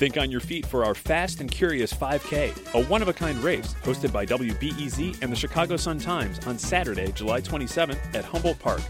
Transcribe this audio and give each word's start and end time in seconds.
Think 0.00 0.16
on 0.16 0.30
your 0.30 0.40
feet 0.40 0.64
for 0.64 0.86
our 0.86 0.94
Fast 0.94 1.42
and 1.42 1.50
Curious 1.50 1.92
5K, 1.92 2.72
a 2.72 2.82
one 2.86 3.02
of 3.02 3.08
a 3.08 3.12
kind 3.12 3.36
race 3.44 3.74
hosted 3.82 4.10
by 4.10 4.24
WBEZ 4.24 5.20
and 5.20 5.30
the 5.30 5.36
Chicago 5.36 5.76
Sun-Times 5.76 6.46
on 6.46 6.58
Saturday, 6.58 7.12
July 7.12 7.42
27th 7.42 7.98
at 8.14 8.24
Humboldt 8.24 8.58
Park. 8.60 8.80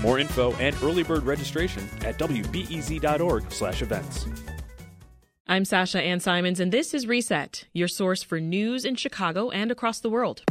More 0.00 0.18
info 0.18 0.54
and 0.54 0.74
early 0.82 1.04
bird 1.04 1.22
registration 1.22 1.88
at 2.00 2.18
wbez.org/events. 2.18 4.26
I'm 5.46 5.64
Sasha 5.64 6.02
Ann 6.02 6.18
Simons, 6.18 6.58
and 6.58 6.72
this 6.72 6.94
is 6.94 7.06
Reset, 7.06 7.66
your 7.72 7.86
source 7.86 8.24
for 8.24 8.40
news 8.40 8.84
in 8.84 8.96
Chicago 8.96 9.50
and 9.50 9.70
across 9.70 10.00
the 10.00 10.10
world. 10.10 10.42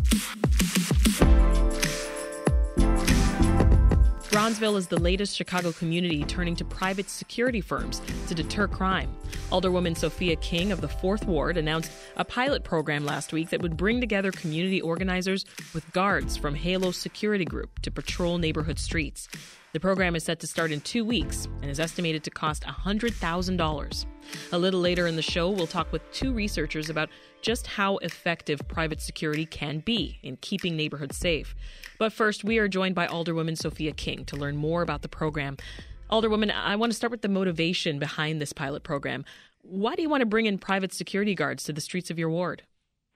Bronzeville 4.29 4.77
is 4.77 4.88
the 4.88 4.99
latest 4.99 5.35
Chicago 5.35 5.73
community 5.73 6.23
turning 6.23 6.55
to 6.55 6.63
private 6.63 7.09
security 7.09 7.59
firms 7.59 8.02
to 8.27 8.35
deter 8.35 8.67
crime. 8.67 9.09
Alderwoman 9.52 9.95
Sophia 9.95 10.35
King 10.38 10.72
of 10.72 10.81
the 10.81 10.88
4th 10.88 11.26
Ward 11.26 11.58
announced 11.58 11.91
a 12.17 12.26
pilot 12.26 12.63
program 12.63 13.05
last 13.05 13.31
week 13.31 13.49
that 13.52 13.62
would 13.62 13.77
bring 13.77 14.02
together 14.02 14.31
community 14.31 14.81
organizers 14.81 15.45
with 15.73 15.90
guards 15.93 16.35
from 16.35 16.55
Halo 16.55 16.91
Security 16.91 17.46
Group 17.46 17.79
to 17.82 17.91
patrol 17.91 18.40
neighborhood 18.40 18.79
streets. 18.79 19.29
The 19.74 19.79
program 19.79 20.15
is 20.15 20.24
set 20.24 20.40
to 20.40 20.48
start 20.48 20.71
in 20.71 20.82
two 20.82 21.05
weeks 21.05 21.48
and 21.62 21.70
is 21.70 21.79
estimated 21.79 22.24
to 22.24 22.32
cost 22.32 22.63
$100,000. 22.63 24.05
A 24.52 24.57
little 24.57 24.79
later 24.79 25.05
in 25.05 25.15
the 25.15 25.21
show, 25.21 25.49
we'll 25.49 25.68
talk 25.68 25.91
with 25.91 26.02
two 26.12 26.34
researchers 26.34 26.90
about 26.90 27.09
just 27.41 27.68
how 27.68 27.98
effective 27.98 28.68
private 28.68 28.99
security 28.99 29.46
can 29.46 29.80
be 29.80 30.18
in 30.24 30.37
keeping 30.37 30.76
neighborhoods 30.76 31.18
safe. 31.18 31.55
But 31.99 32.13
first, 32.13 32.43
we 32.43 32.57
are 32.57 32.68
joined 32.68 32.96
by 32.96 33.05
Alderwoman 33.05 33.57
Sophia 33.57 33.91
King 33.91 34.26
to 34.26 34.35
learn 34.35 34.55
more 34.55 34.82
about 34.82 35.04
the 35.04 35.09
program. 35.09 35.57
Alderwoman, 36.09 36.53
I 36.53 36.75
want 36.75 36.91
to 36.91 36.95
start 36.95 37.09
with 37.09 37.21
the 37.21 37.29
motivation 37.29 37.98
behind 37.98 38.39
this 38.39 38.53
pilot 38.53 38.84
program. 38.84 39.25
Why 39.63 39.95
do 39.95 40.03
you 40.03 40.09
want 40.09 40.21
to 40.21 40.27
bring 40.27 40.45
in 40.45 40.59
private 40.59 40.93
security 40.93 41.34
guards 41.34 41.63
to 41.63 41.73
the 41.73 41.81
streets 41.81 42.12
of 42.12 42.20
your 42.20 42.29
ward? 42.29 42.62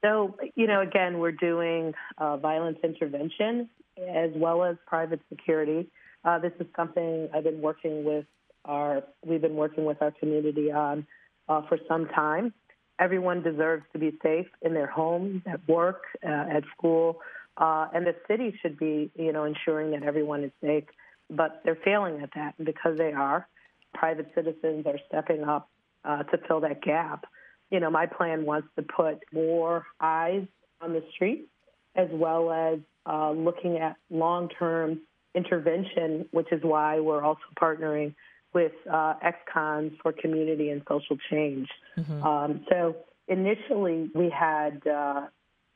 So, 0.03 0.35
you 0.55 0.65
know, 0.65 0.81
again, 0.81 1.19
we're 1.19 1.31
doing 1.31 1.93
uh, 2.17 2.37
violence 2.37 2.79
intervention 2.83 3.69
as 3.97 4.31
well 4.35 4.63
as 4.63 4.75
private 4.87 5.19
security. 5.29 5.87
Uh, 6.23 6.39
this 6.39 6.53
is 6.59 6.65
something 6.75 7.29
I've 7.33 7.43
been 7.43 7.61
working 7.61 8.03
with 8.03 8.25
our 8.65 9.03
we've 9.25 9.41
been 9.41 9.55
working 9.55 9.85
with 9.85 10.01
our 10.01 10.11
community 10.11 10.71
on 10.71 11.05
uh, 11.47 11.61
for 11.67 11.77
some 11.87 12.07
time. 12.07 12.53
Everyone 12.99 13.41
deserves 13.43 13.83
to 13.93 13.99
be 13.99 14.17
safe 14.23 14.47
in 14.61 14.73
their 14.73 14.87
homes, 14.87 15.43
at 15.45 15.65
work, 15.69 16.03
uh, 16.25 16.29
at 16.29 16.63
school, 16.75 17.19
uh, 17.57 17.87
and 17.93 18.05
the 18.05 18.15
city 18.27 18.57
should 18.61 18.77
be, 18.77 19.11
you 19.15 19.31
know, 19.31 19.43
ensuring 19.45 19.91
that 19.91 20.03
everyone 20.03 20.43
is 20.43 20.51
safe. 20.61 20.83
But 21.29 21.61
they're 21.63 21.77
failing 21.83 22.21
at 22.21 22.31
that, 22.35 22.55
and 22.57 22.65
because 22.65 22.97
they 22.97 23.13
are, 23.13 23.47
private 23.93 24.31
citizens 24.35 24.85
are 24.85 24.99
stepping 25.07 25.43
up 25.43 25.69
uh, 26.03 26.23
to 26.23 26.37
fill 26.47 26.61
that 26.61 26.81
gap. 26.81 27.25
You 27.69 27.79
know, 27.79 27.91
my 27.91 28.07
plan 28.07 28.45
was 28.45 28.63
to 28.77 28.83
put 28.83 29.19
more 29.31 29.85
eyes 29.99 30.45
on 30.81 30.93
the 30.93 31.03
street, 31.13 31.47
as 31.95 32.07
well 32.11 32.51
as 32.51 32.79
uh, 33.05 33.31
looking 33.31 33.77
at 33.77 33.95
long-term 34.09 35.01
intervention, 35.35 36.27
which 36.31 36.51
is 36.51 36.61
why 36.63 36.99
we're 36.99 37.23
also 37.23 37.41
partnering 37.61 38.15
with 38.53 38.71
uh, 38.91 39.13
ex-cons 39.21 39.91
for 40.01 40.11
community 40.11 40.69
and 40.69 40.81
social 40.89 41.17
change. 41.29 41.67
Mm-hmm. 41.97 42.23
Um, 42.23 42.65
so 42.69 42.95
initially, 43.27 44.09
we 44.15 44.29
had 44.31 44.81
uh, 44.87 45.27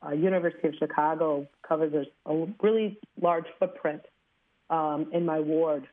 uh, 0.05 0.11
University 0.11 0.67
of 0.67 0.73
Chicago 0.79 1.47
covers 1.67 2.07
a 2.25 2.45
really 2.61 2.99
large 3.21 3.45
footprint 3.59 4.01
um, 4.73 5.09
in 5.13 5.25
my 5.25 5.39
ward, 5.39 5.87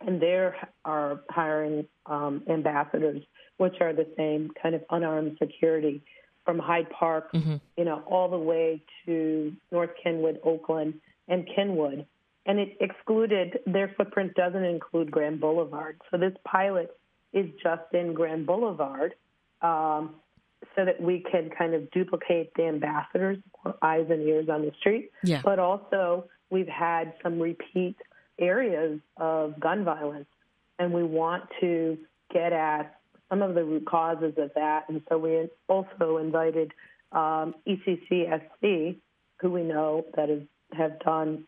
and 0.00 0.20
they 0.20 0.50
are 0.84 1.20
hiring 1.30 1.86
um, 2.06 2.42
ambassadors, 2.48 3.22
which 3.56 3.76
are 3.80 3.92
the 3.92 4.08
same 4.16 4.50
kind 4.60 4.74
of 4.74 4.82
unarmed 4.90 5.36
security 5.38 6.02
from 6.44 6.58
Hyde 6.58 6.90
Park, 6.90 7.32
mm-hmm. 7.32 7.56
you 7.76 7.84
know, 7.84 8.02
all 8.06 8.28
the 8.28 8.38
way 8.38 8.82
to 9.06 9.52
North 9.70 9.90
Kenwood, 10.02 10.40
Oakland, 10.44 10.94
and 11.28 11.48
Kenwood 11.54 12.06
and 12.46 12.58
it 12.58 12.76
excluded 12.80 13.60
their 13.66 13.94
footprint 13.96 14.34
doesn't 14.34 14.64
include 14.64 15.10
Grand 15.10 15.40
Boulevard. 15.40 16.00
So 16.10 16.18
this 16.18 16.32
pilot 16.44 16.96
is 17.32 17.46
just 17.62 17.82
in 17.92 18.14
Grand 18.14 18.46
Boulevard, 18.46 19.14
um, 19.62 20.16
so 20.76 20.84
that 20.84 21.00
we 21.00 21.24
can 21.30 21.50
kind 21.50 21.74
of 21.74 21.90
duplicate 21.90 22.52
the 22.54 22.64
ambassadors 22.64 23.38
eyes 23.82 24.06
and 24.10 24.22
ears 24.22 24.48
on 24.48 24.62
the 24.62 24.72
street. 24.78 25.10
Yeah. 25.22 25.40
But 25.44 25.58
also 25.58 26.28
we've 26.52 26.68
had 26.68 27.14
some 27.22 27.40
repeat 27.40 27.96
areas 28.38 29.00
of 29.16 29.58
gun 29.58 29.84
violence, 29.84 30.26
and 30.78 30.92
we 30.92 31.02
want 31.02 31.44
to 31.60 31.98
get 32.32 32.52
at 32.52 33.00
some 33.30 33.40
of 33.42 33.54
the 33.54 33.64
root 33.64 33.86
causes 33.86 34.34
of 34.36 34.50
that. 34.54 34.84
And 34.88 35.00
so 35.08 35.18
we 35.18 35.48
also 35.68 36.18
invited 36.18 36.72
um, 37.10 37.54
ECCSC, 37.66 38.96
who 39.40 39.50
we 39.50 39.62
know 39.62 40.04
that 40.14 40.28
is, 40.28 40.42
have 40.72 41.00
done 41.00 41.44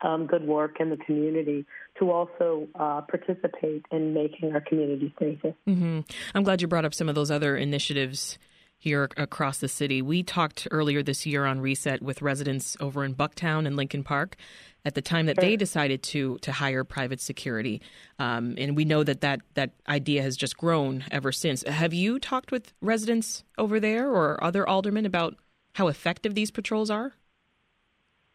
um, 0.00 0.26
good 0.26 0.44
work 0.46 0.80
in 0.80 0.90
the 0.90 0.96
community 0.96 1.64
to 1.98 2.10
also 2.10 2.68
uh, 2.74 3.02
participate 3.02 3.86
in 3.92 4.12
making 4.12 4.52
our 4.52 4.60
community 4.60 5.14
safer. 5.18 5.54
Mm-hmm. 5.68 6.00
I'm 6.34 6.42
glad 6.42 6.60
you 6.60 6.68
brought 6.68 6.84
up 6.84 6.94
some 6.94 7.08
of 7.08 7.14
those 7.14 7.30
other 7.30 7.56
initiatives 7.56 8.38
here 8.78 9.08
across 9.16 9.58
the 9.58 9.68
city. 9.68 10.02
We 10.02 10.22
talked 10.22 10.68
earlier 10.70 11.02
this 11.02 11.24
year 11.24 11.46
on 11.46 11.60
Reset 11.60 12.02
with 12.02 12.22
residents 12.22 12.76
over 12.80 13.04
in 13.04 13.14
Bucktown 13.14 13.66
and 13.66 13.76
Lincoln 13.76 14.04
Park 14.04 14.36
at 14.84 14.94
the 14.94 15.02
time 15.02 15.26
that 15.26 15.36
sure. 15.36 15.44
they 15.44 15.56
decided 15.56 16.02
to 16.02 16.38
to 16.38 16.52
hire 16.52 16.84
private 16.84 17.20
security, 17.20 17.80
um, 18.18 18.54
and 18.58 18.76
we 18.76 18.84
know 18.84 19.02
that, 19.02 19.22
that 19.22 19.40
that 19.54 19.70
idea 19.88 20.22
has 20.22 20.36
just 20.36 20.56
grown 20.56 21.04
ever 21.10 21.32
since. 21.32 21.62
Have 21.62 21.94
you 21.94 22.18
talked 22.18 22.52
with 22.52 22.72
residents 22.80 23.44
over 23.56 23.80
there 23.80 24.10
or 24.10 24.42
other 24.44 24.68
aldermen 24.68 25.06
about 25.06 25.36
how 25.74 25.88
effective 25.88 26.34
these 26.34 26.50
patrols 26.50 26.90
are? 26.90 27.12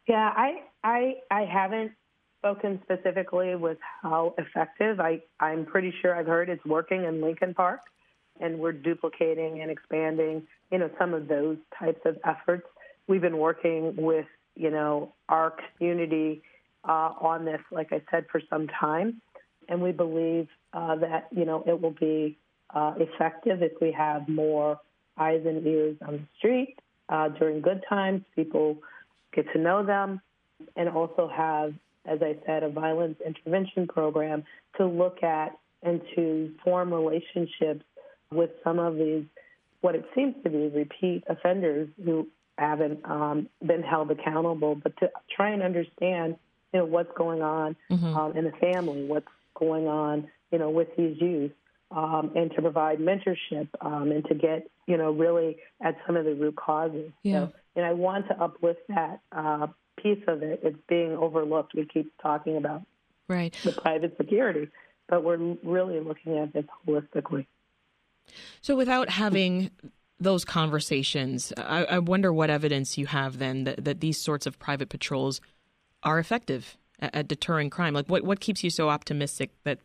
Yeah, 0.07 0.33
I 0.35 0.61
I 0.83 1.15
I 1.29 1.45
haven't 1.45 1.91
spoken 2.39 2.81
specifically 2.83 3.55
with 3.55 3.77
how 4.01 4.33
effective. 4.37 4.99
I 4.99 5.21
I'm 5.39 5.65
pretty 5.65 5.93
sure 6.01 6.15
I've 6.15 6.27
heard 6.27 6.49
it's 6.49 6.65
working 6.65 7.03
in 7.03 7.21
Lincoln 7.21 7.53
Park, 7.53 7.81
and 8.39 8.59
we're 8.59 8.71
duplicating 8.71 9.61
and 9.61 9.69
expanding, 9.71 10.47
you 10.71 10.77
know, 10.77 10.89
some 10.97 11.13
of 11.13 11.27
those 11.27 11.57
types 11.77 12.01
of 12.05 12.17
efforts. 12.25 12.67
We've 13.07 13.21
been 13.21 13.37
working 13.37 13.95
with 13.95 14.25
you 14.55 14.69
know 14.69 15.13
our 15.29 15.55
community 15.77 16.41
uh, 16.83 17.13
on 17.19 17.45
this, 17.45 17.61
like 17.71 17.91
I 17.91 18.01
said, 18.11 18.25
for 18.31 18.41
some 18.49 18.67
time, 18.67 19.21
and 19.67 19.81
we 19.81 19.91
believe 19.91 20.47
uh, 20.73 20.95
that 20.97 21.27
you 21.31 21.45
know 21.45 21.63
it 21.67 21.79
will 21.81 21.95
be 21.99 22.37
uh, 22.73 22.93
effective 22.97 23.61
if 23.61 23.73
we 23.81 23.91
have 23.91 24.27
more 24.27 24.79
eyes 25.17 25.41
and 25.45 25.65
ears 25.65 25.97
on 26.05 26.13
the 26.13 26.27
street 26.37 26.77
uh, 27.09 27.29
during 27.29 27.61
good 27.61 27.83
times. 27.89 28.23
People 28.35 28.77
get 29.33 29.51
to 29.53 29.59
know 29.59 29.85
them 29.85 30.21
and 30.75 30.89
also 30.89 31.29
have, 31.33 31.73
as 32.05 32.19
I 32.21 32.37
said, 32.45 32.63
a 32.63 32.69
violence 32.69 33.17
intervention 33.25 33.87
program 33.87 34.43
to 34.77 34.85
look 34.85 35.23
at 35.23 35.57
and 35.83 36.01
to 36.15 36.53
form 36.63 36.93
relationships 36.93 37.83
with 38.31 38.51
some 38.63 38.79
of 38.79 38.95
these, 38.95 39.25
what 39.81 39.95
it 39.95 40.05
seems 40.15 40.35
to 40.43 40.49
be 40.49 40.67
repeat 40.67 41.23
offenders 41.27 41.89
who 42.03 42.27
haven't 42.57 42.99
um, 43.05 43.49
been 43.65 43.81
held 43.81 44.11
accountable, 44.11 44.75
but 44.75 44.95
to 44.97 45.09
try 45.35 45.51
and 45.51 45.63
understand, 45.63 46.35
you 46.73 46.79
know, 46.79 46.85
what's 46.85 47.11
going 47.17 47.41
on 47.41 47.75
mm-hmm. 47.89 48.17
um, 48.17 48.37
in 48.37 48.43
the 48.45 48.51
family, 48.59 49.05
what's 49.05 49.27
going 49.57 49.87
on, 49.87 50.27
you 50.51 50.59
know, 50.59 50.69
with 50.69 50.89
these 50.97 51.17
youth. 51.19 51.51
Um, 51.91 52.33
and 52.35 52.51
to 52.51 52.61
provide 52.61 52.99
mentorship 52.99 53.67
um, 53.81 54.11
and 54.11 54.23
to 54.25 54.35
get, 54.35 54.69
you 54.85 54.95
know, 54.95 55.09
really 55.09 55.57
at 55.81 55.97
some 56.05 56.17
of 56.17 56.23
the 56.23 56.35
root 56.35 56.55
causes. 56.55 57.11
Yeah. 57.23 57.47
So, 57.47 57.53
and 57.75 57.83
I 57.83 57.93
want 57.93 58.27
to 58.27 58.39
uplift 58.39 58.81
that 58.89 59.21
uh, 59.31 59.65
piece 59.97 60.23
of 60.27 60.43
it. 60.43 60.59
It's 60.61 60.77
being 60.87 61.13
overlooked. 61.13 61.73
We 61.73 61.85
keep 61.85 62.13
talking 62.21 62.57
about 62.57 62.83
right 63.27 63.57
the 63.63 63.71
private 63.71 64.15
security, 64.17 64.67
but 65.07 65.23
we're 65.23 65.55
really 65.63 65.99
looking 65.99 66.37
at 66.37 66.53
this 66.53 66.65
holistically. 66.87 67.47
So, 68.61 68.75
without 68.75 69.09
having 69.09 69.71
those 70.19 70.45
conversations, 70.45 71.53
I, 71.57 71.85
I 71.85 71.99
wonder 71.99 72.33
what 72.33 72.49
evidence 72.49 72.97
you 72.97 73.05
have 73.07 73.39
then 73.39 73.63
that, 73.63 73.85
that, 73.85 73.99
these 74.01 74.17
sorts 74.17 74.45
of 74.45 74.59
private 74.59 74.89
patrols 74.89 75.39
are 76.03 76.19
effective 76.19 76.77
at, 76.99 77.15
at 77.15 77.27
deterring 77.27 77.69
crime. 77.69 77.93
Like, 77.93 78.07
what 78.07 78.23
what 78.23 78.39
keeps 78.39 78.63
you 78.63 78.69
so 78.69 78.89
optimistic 78.89 79.51
that 79.63 79.79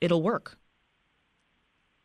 it'll 0.00 0.22
work? 0.22 0.58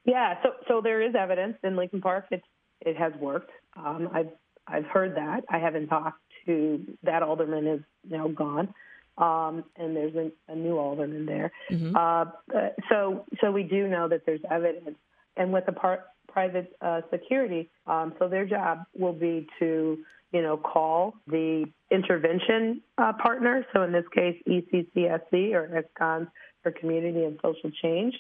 Yeah, 0.06 0.36
so 0.44 0.50
so 0.68 0.82
there 0.82 1.02
is 1.02 1.16
evidence 1.16 1.58
in 1.64 1.76
Lincoln 1.76 2.02
Park. 2.02 2.26
It's 2.32 2.46
it 2.82 2.96
has 2.98 3.14
worked. 3.20 3.52
Um, 3.76 4.10
I've 4.14 4.30
I've 4.68 4.86
heard 4.86 5.16
that. 5.16 5.44
I 5.50 5.60
haven't 5.60 5.88
talked 5.88 6.22
to 6.46 6.86
that 7.04 7.24
alderman 7.24 7.68
is 7.68 7.82
now 8.08 8.28
gone, 8.28 8.74
um, 9.18 9.64
and 9.76 9.96
there's 9.96 10.16
a, 10.16 10.32
a, 10.52 10.56
new 10.56 10.78
alderman 10.78 11.26
there. 11.26 11.52
Mm-hmm. 11.72 11.96
Uh, 11.96 12.26
so 12.90 13.26
so 13.42 13.52
we 13.52 13.64
do 13.64 13.88
know 13.88 14.08
that 14.08 14.26
there's 14.26 14.42
evidence, 14.50 14.98
and 15.38 15.52
with 15.52 15.66
the 15.66 15.72
part, 15.72 16.02
private 16.28 16.76
uh, 16.82 17.02
security, 17.12 17.70
um, 17.88 18.14
so 18.20 18.28
their 18.28 18.46
job 18.46 18.80
will 18.98 19.14
be 19.14 19.48
to 19.60 19.98
you 20.32 20.42
know 20.42 20.58
call 20.58 21.16
the 21.28 21.66
intervention 21.92 22.82
uh, 22.98 23.14
partner. 23.14 23.66
So 23.74 23.84
in 23.84 23.92
this 23.92 24.06
case, 24.14 24.42
ECCSC 24.48 25.54
or 25.54 25.78
Ex-Cons 25.78 26.28
for 26.62 26.72
Community 26.72 27.24
and 27.24 27.40
Social 27.42 27.72
Change, 27.82 28.14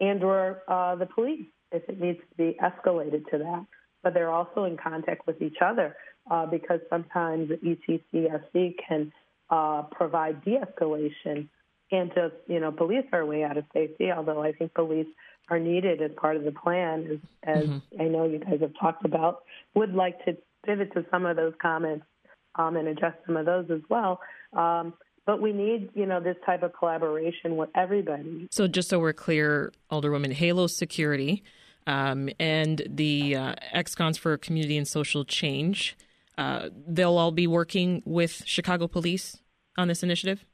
and 0.00 0.22
or 0.22 0.62
uh, 0.68 0.94
the 0.96 1.06
police 1.06 1.46
if 1.72 1.88
it 1.88 2.00
needs 2.00 2.18
to 2.18 2.36
be 2.36 2.56
escalated 2.62 3.28
to 3.30 3.38
that. 3.38 3.66
But 4.02 4.14
they're 4.14 4.30
also 4.30 4.64
in 4.64 4.76
contact 4.76 5.26
with 5.26 5.40
each 5.40 5.58
other 5.64 5.96
uh, 6.30 6.46
because 6.46 6.80
sometimes 6.90 7.50
ECCSC 7.50 8.74
can 8.86 9.12
uh, 9.50 9.82
provide 9.90 10.44
de-escalation 10.44 11.48
and 11.90 12.10
just 12.14 12.34
you 12.46 12.58
know 12.58 12.72
police 12.72 13.04
our 13.12 13.24
way 13.24 13.44
out 13.44 13.56
of 13.56 13.64
safety. 13.72 14.10
Although 14.10 14.42
I 14.42 14.52
think 14.52 14.74
police 14.74 15.06
are 15.48 15.58
needed 15.58 16.00
as 16.00 16.10
part 16.16 16.36
of 16.36 16.44
the 16.44 16.52
plan, 16.52 17.20
as, 17.44 17.58
as 17.58 17.64
mm-hmm. 17.64 18.02
I 18.02 18.04
know 18.04 18.26
you 18.26 18.38
guys 18.38 18.60
have 18.60 18.72
talked 18.80 19.04
about. 19.04 19.42
Would 19.74 19.94
like 19.94 20.24
to 20.24 20.36
pivot 20.64 20.92
to 20.94 21.04
some 21.10 21.26
of 21.26 21.36
those 21.36 21.52
comments 21.60 22.06
um, 22.54 22.76
and 22.76 22.88
address 22.88 23.14
some 23.26 23.36
of 23.36 23.46
those 23.46 23.66
as 23.70 23.80
well. 23.88 24.20
Um, 24.52 24.94
but 25.24 25.40
we 25.40 25.52
need, 25.52 25.90
you 25.94 26.06
know, 26.06 26.20
this 26.20 26.36
type 26.44 26.62
of 26.62 26.72
collaboration 26.72 27.56
with 27.56 27.70
everybody. 27.74 28.48
So, 28.50 28.66
just 28.66 28.88
so 28.88 28.98
we're 28.98 29.12
clear, 29.12 29.72
Alderwoman 29.90 30.32
Halo 30.32 30.66
Security 30.66 31.44
um, 31.86 32.28
and 32.40 32.82
the 32.88 33.36
uh, 33.36 33.54
ExCons 33.74 34.18
for 34.18 34.36
Community 34.36 34.76
and 34.76 34.86
Social 34.86 35.24
Change, 35.24 35.96
uh, 36.38 36.70
they'll 36.86 37.18
all 37.18 37.30
be 37.30 37.46
working 37.46 38.02
with 38.04 38.42
Chicago 38.46 38.88
Police 38.88 39.38
on 39.76 39.88
this 39.88 40.02
initiative. 40.02 40.44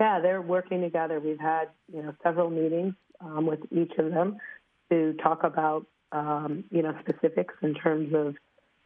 Yeah, 0.00 0.20
they're 0.20 0.42
working 0.42 0.80
together. 0.80 1.20
We've 1.20 1.38
had, 1.38 1.68
you 1.92 2.02
know, 2.02 2.14
several 2.22 2.50
meetings 2.50 2.94
um, 3.20 3.46
with 3.46 3.60
each 3.70 3.92
of 3.98 4.10
them 4.10 4.38
to 4.90 5.14
talk 5.22 5.44
about, 5.44 5.86
um, 6.12 6.64
you 6.70 6.82
know, 6.82 6.94
specifics 7.00 7.54
in 7.62 7.74
terms 7.74 8.14
of, 8.14 8.36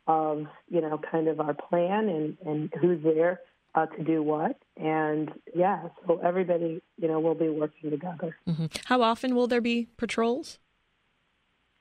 of, 0.06 0.46
you 0.68 0.80
know, 0.80 1.00
kind 1.10 1.28
of 1.28 1.40
our 1.40 1.54
plan 1.54 2.08
and, 2.08 2.36
and 2.46 2.72
who's 2.80 3.02
there 3.02 3.40
uh, 3.74 3.86
to 3.86 4.04
do 4.04 4.22
what. 4.22 4.56
And 4.76 5.32
yeah, 5.54 5.88
so 6.06 6.20
everybody, 6.22 6.82
you 7.00 7.08
know, 7.08 7.20
will 7.20 7.34
be 7.34 7.48
working 7.48 7.90
together. 7.90 8.36
Mm-hmm. 8.48 8.66
How 8.86 9.02
often 9.02 9.34
will 9.34 9.46
there 9.46 9.60
be 9.60 9.88
patrols? 9.96 10.58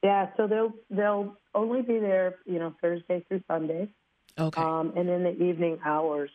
Yeah, 0.03 0.27
so 0.35 0.47
they'll 0.47 0.73
they'll 0.89 1.37
only 1.55 1.81
be 1.81 1.97
there, 1.99 2.35
you 2.45 2.59
know, 2.59 2.75
Thursday 2.81 3.23
through 3.27 3.41
Sunday. 3.47 3.87
Okay. 4.37 4.61
Um, 4.61 4.93
and 4.97 5.07
in 5.09 5.23
the 5.23 5.41
evening 5.41 5.79
hours. 5.85 6.29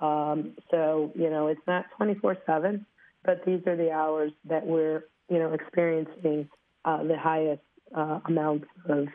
Um, 0.00 0.54
so 0.70 1.12
you 1.14 1.30
know, 1.30 1.46
it's 1.46 1.60
not 1.68 1.84
twenty 1.96 2.14
four 2.14 2.36
seven, 2.46 2.86
but 3.24 3.44
these 3.44 3.60
are 3.66 3.76
the 3.76 3.92
hours 3.92 4.32
that 4.46 4.66
we're 4.66 5.04
you 5.28 5.38
know 5.38 5.52
experiencing 5.52 6.48
uh, 6.84 7.02
the 7.02 7.18
highest 7.18 7.62
uh, 7.94 8.20
amounts 8.26 8.66
of 8.88 9.08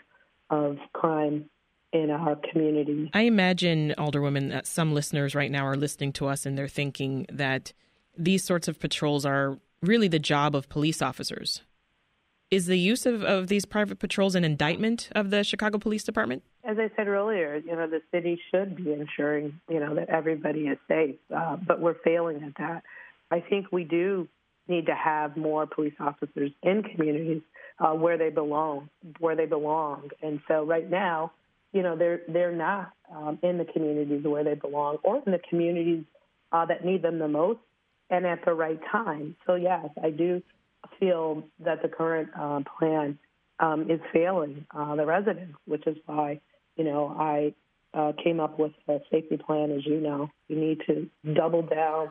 of 0.49 0.77
crime 0.93 1.49
in 1.91 2.11
our 2.11 2.35
community. 2.51 3.09
I 3.13 3.21
imagine, 3.21 3.93
Alderwoman, 3.97 4.49
that 4.49 4.67
some 4.67 4.93
listeners 4.93 5.33
right 5.33 5.51
now 5.51 5.65
are 5.65 5.75
listening 5.75 6.13
to 6.13 6.27
us 6.27 6.45
and 6.45 6.57
they're 6.57 6.67
thinking 6.67 7.25
that 7.31 7.73
these 8.17 8.43
sorts 8.43 8.67
of 8.67 8.79
patrols 8.79 9.25
are 9.25 9.57
really 9.81 10.07
the 10.07 10.19
job 10.19 10.55
of 10.55 10.69
police 10.69 11.01
officers. 11.01 11.61
Is 12.51 12.65
the 12.65 12.77
use 12.77 13.05
of, 13.05 13.23
of 13.23 13.47
these 13.47 13.65
private 13.65 13.99
patrols 13.99 14.33
an 14.33 14.43
indictment 14.43 15.09
of 15.13 15.29
the 15.29 15.43
Chicago 15.43 15.77
Police 15.77 16.03
Department? 16.03 16.43
As 16.63 16.77
I 16.79 16.89
said 16.95 17.07
earlier, 17.07 17.61
you 17.63 17.75
know, 17.75 17.87
the 17.87 18.01
city 18.11 18.39
should 18.49 18.75
be 18.75 18.91
ensuring, 18.91 19.59
you 19.69 19.79
know, 19.79 19.95
that 19.95 20.09
everybody 20.09 20.61
is 20.61 20.77
safe, 20.87 21.15
uh, 21.35 21.57
but 21.57 21.79
we're 21.79 21.97
failing 22.03 22.43
at 22.43 22.53
that. 22.57 22.83
I 23.31 23.39
think 23.39 23.67
we 23.71 23.83
do 23.83 24.27
need 24.69 24.85
to 24.85 24.95
have 24.95 25.35
more 25.35 25.65
police 25.65 25.93
officers 25.99 26.51
in 26.63 26.83
communities 26.83 27.41
uh, 27.79 27.91
where 27.93 28.17
they 28.17 28.29
belong, 28.29 28.89
where 29.19 29.35
they 29.35 29.45
belong. 29.45 30.09
And 30.21 30.39
so 30.47 30.65
right 30.65 30.89
now, 30.89 31.31
you 31.73 31.83
know, 31.83 31.95
they're 31.95 32.21
they're 32.27 32.55
not 32.55 32.91
um, 33.13 33.39
in 33.43 33.57
the 33.57 33.65
communities 33.65 34.23
where 34.23 34.43
they 34.43 34.55
belong 34.55 34.97
or 35.03 35.21
in 35.25 35.31
the 35.31 35.39
communities 35.49 36.03
uh, 36.51 36.65
that 36.65 36.85
need 36.85 37.01
them 37.01 37.19
the 37.19 37.27
most 37.27 37.59
and 38.09 38.25
at 38.25 38.43
the 38.45 38.53
right 38.53 38.79
time. 38.91 39.35
So 39.45 39.55
yes, 39.55 39.85
I 40.01 40.09
do 40.09 40.41
feel 40.99 41.43
that 41.63 41.81
the 41.81 41.89
current 41.89 42.29
uh, 42.37 42.61
plan 42.77 43.17
um, 43.59 43.89
is 43.89 43.99
failing 44.11 44.65
uh, 44.75 44.95
the 44.95 45.05
residents, 45.05 45.57
which 45.65 45.85
is 45.85 45.97
why 46.05 46.39
you 46.75 46.83
know 46.83 47.15
I 47.17 47.53
uh, 47.93 48.13
came 48.23 48.39
up 48.39 48.59
with 48.59 48.71
a 48.87 48.99
safety 49.11 49.37
plan. 49.37 49.71
As 49.71 49.85
you 49.85 49.99
know, 49.99 50.29
we 50.49 50.55
need 50.55 50.81
to 50.87 51.07
double 51.33 51.61
down, 51.61 52.09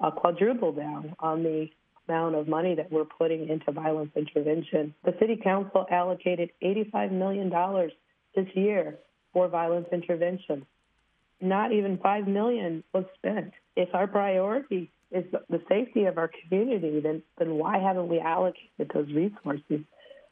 uh, 0.00 0.10
quadruple 0.10 0.72
down 0.72 1.14
on 1.18 1.42
the 1.42 1.68
amount 2.10 2.34
of 2.34 2.48
money 2.48 2.74
that 2.74 2.90
we're 2.90 3.04
putting 3.04 3.48
into 3.48 3.70
violence 3.72 4.10
intervention. 4.16 4.94
The 5.04 5.14
city 5.20 5.36
council 5.42 5.86
allocated 5.90 6.50
$85 6.62 7.12
million 7.12 7.50
this 8.34 8.46
year 8.54 8.98
for 9.32 9.48
violence 9.48 9.86
intervention. 9.92 10.66
Not 11.40 11.72
even 11.72 11.98
5 11.98 12.26
million 12.26 12.84
was 12.92 13.04
spent. 13.16 13.52
If 13.76 13.94
our 13.94 14.06
priority 14.06 14.90
is 15.10 15.24
the 15.48 15.62
safety 15.68 16.04
of 16.04 16.18
our 16.18 16.30
community, 16.42 17.00
then 17.00 17.22
then 17.38 17.54
why 17.54 17.78
haven't 17.78 18.08
we 18.08 18.20
allocated 18.20 18.90
those 18.92 19.08
resources? 19.12 19.80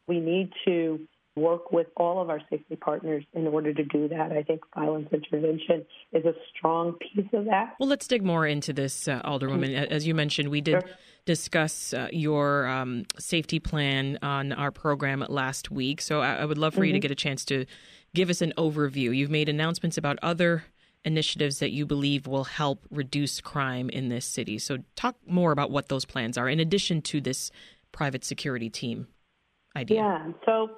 We 0.07 0.21
need 0.21 0.53
to 0.67 1.01
work 1.39 1.73
with 1.73 1.87
all 1.97 2.21
of 2.21 2.31
our 2.31 2.41
safety 2.51 2.77
partners 2.77 3.25
in 3.33 3.47
order 3.47 3.73
to 3.73 3.85
do 3.85 4.09
that. 4.09 4.33
I 4.33 4.43
think 4.43 4.61
violence 4.75 5.09
intervention 5.13 5.87
is 6.13 6.25
a 6.25 6.35
strong 6.51 6.95
piece 6.95 7.27
of 7.33 7.45
that. 7.47 7.75
Well, 7.79 7.89
let's 7.89 8.07
dig 8.07 8.25
more 8.25 8.47
into 8.47 8.73
this, 8.73 9.09
uh, 9.09 9.23
Alderwoman. 9.23 9.87
As 9.87 10.07
you 10.07 10.15
mentioned, 10.15 10.49
we 10.49 10.61
did 10.61 10.83
sure. 10.83 10.91
Discuss 11.29 11.93
uh, 11.93 12.09
your 12.11 12.67
um, 12.67 13.05
safety 13.19 13.61
plan 13.61 14.19
on 14.23 14.51
our 14.51 14.71
program 14.71 15.23
last 15.29 15.71
week. 15.71 16.01
So 16.01 16.23
I, 16.23 16.37
I 16.37 16.45
would 16.47 16.57
love 16.57 16.73
for 16.73 16.81
mm-hmm. 16.81 16.87
you 16.87 16.93
to 16.93 16.99
mm-hmm. 16.99 17.03
get 17.03 17.11
a 17.11 17.15
chance 17.15 17.45
to 17.45 17.67
give 18.15 18.31
us 18.31 18.41
an 18.41 18.55
overview. 18.57 19.15
You've 19.15 19.31
made 19.31 19.51
announcements 19.51 19.99
about 19.99 20.19
other 20.23 20.65
initiatives 21.05 21.59
that 21.59 21.71
you 21.71 21.85
believe 21.85 22.27
will 22.27 22.45
help 22.45 22.87
reduce 22.91 23.43
crime 23.43 23.91
in 23.91 24.09
this 24.09 24.25
city. 24.25 24.59
So, 24.59 24.79
talk 24.97 25.17
more 25.27 25.53
about 25.53 25.71
what 25.71 25.91
those 25.91 26.07
plans 26.07 26.39
are, 26.39 26.49
in 26.49 26.61
addition 26.61 27.03
to 27.03 27.21
this 27.21 27.51
private 27.93 28.25
security 28.25 28.71
team 28.71 29.07
idea. 29.77 29.99
Yeah. 29.99 30.33
So, 30.47 30.71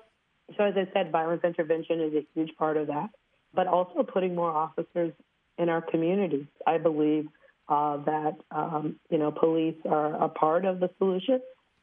so 0.59 0.65
as 0.65 0.75
I 0.77 0.89
said, 0.93 1.13
violence 1.13 1.43
intervention 1.45 2.01
is 2.01 2.13
a 2.15 2.27
huge 2.35 2.57
part 2.57 2.77
of 2.77 2.89
that, 2.89 3.11
but 3.55 3.69
also 3.69 4.03
putting 4.03 4.35
more 4.35 4.51
officers 4.51 5.13
in 5.59 5.69
our 5.69 5.81
communities. 5.81 6.47
I 6.67 6.79
believe 6.79 7.29
uh, 7.71 7.97
that 7.99 8.37
um, 8.51 8.97
you 9.09 9.19
know 9.19 9.31
police 9.31 9.77
are 9.89 10.23
a 10.23 10.29
part 10.29 10.65
of 10.65 10.81
the 10.81 10.91
solution, 10.99 11.41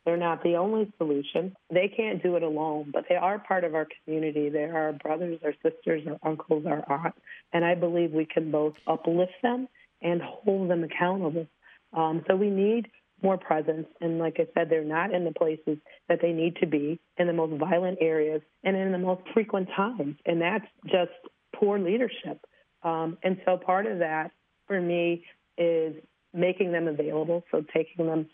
they're 0.07 0.17
not 0.17 0.41
the 0.43 0.55
only 0.55 0.91
solution. 0.97 1.53
They 1.69 1.87
can't 1.89 2.23
do 2.23 2.37
it 2.37 2.43
alone, 2.43 2.91
but 2.93 3.05
they 3.09 3.15
are 3.15 3.39
part 3.39 3.63
of 3.65 3.75
our 3.75 3.87
community. 4.05 4.49
They 4.49 4.63
are 4.63 4.77
our 4.77 4.93
brothers, 4.93 5.39
our 5.43 5.53
sisters, 5.63 6.03
our 6.07 6.17
uncles, 6.29 6.65
our 6.65 6.81
aunts. 6.89 7.17
And 7.51 7.65
I 7.65 7.75
believe 7.75 8.11
we 8.11 8.25
can 8.25 8.49
both 8.49 8.73
uplift 8.87 9.33
them 9.43 9.67
and 10.01 10.21
hold 10.21 10.69
them 10.69 10.85
accountable. 10.85 11.45
Um, 11.91 12.23
so 12.27 12.37
we 12.37 12.49
need 12.49 12.87
more 13.21 13.37
presence. 13.37 13.87
And 13.99 14.17
like 14.17 14.37
I 14.39 14.47
said, 14.53 14.69
they're 14.69 14.85
not 14.85 15.13
in 15.13 15.25
the 15.25 15.33
places 15.33 15.77
that 16.07 16.19
they 16.21 16.31
need 16.31 16.55
to 16.61 16.67
be, 16.67 17.01
in 17.17 17.27
the 17.27 17.33
most 17.33 17.59
violent 17.59 17.97
areas, 17.99 18.41
and 18.63 18.77
in 18.77 18.93
the 18.93 18.97
most 18.97 19.23
frequent 19.33 19.67
times. 19.75 20.15
And 20.25 20.39
that's 20.39 20.67
just 20.85 21.11
poor 21.53 21.79
leadership. 21.79 22.39
Um, 22.81 23.17
and 23.23 23.41
so 23.43 23.57
part 23.57 23.85
of 23.85 23.99
that 23.99 24.31
for 24.67 24.79
me 24.79 25.25
is 25.57 25.95
making 26.33 26.71
them 26.71 26.87
available. 26.87 27.43
So 27.51 27.63
taking 27.73 28.05
them 28.05 28.27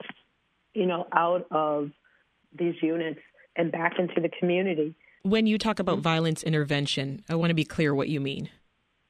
you 0.73 0.85
know, 0.85 1.07
out 1.13 1.45
of 1.51 1.91
these 2.57 2.75
units 2.81 3.19
and 3.55 3.71
back 3.71 3.93
into 3.99 4.19
the 4.19 4.29
community. 4.39 4.95
When 5.23 5.47
you 5.47 5.57
talk 5.57 5.79
about 5.79 5.99
violence 5.99 6.43
intervention, 6.43 7.23
I 7.29 7.35
want 7.35 7.51
to 7.51 7.55
be 7.55 7.63
clear 7.63 7.95
what 7.95 8.09
you 8.09 8.19
mean. 8.19 8.49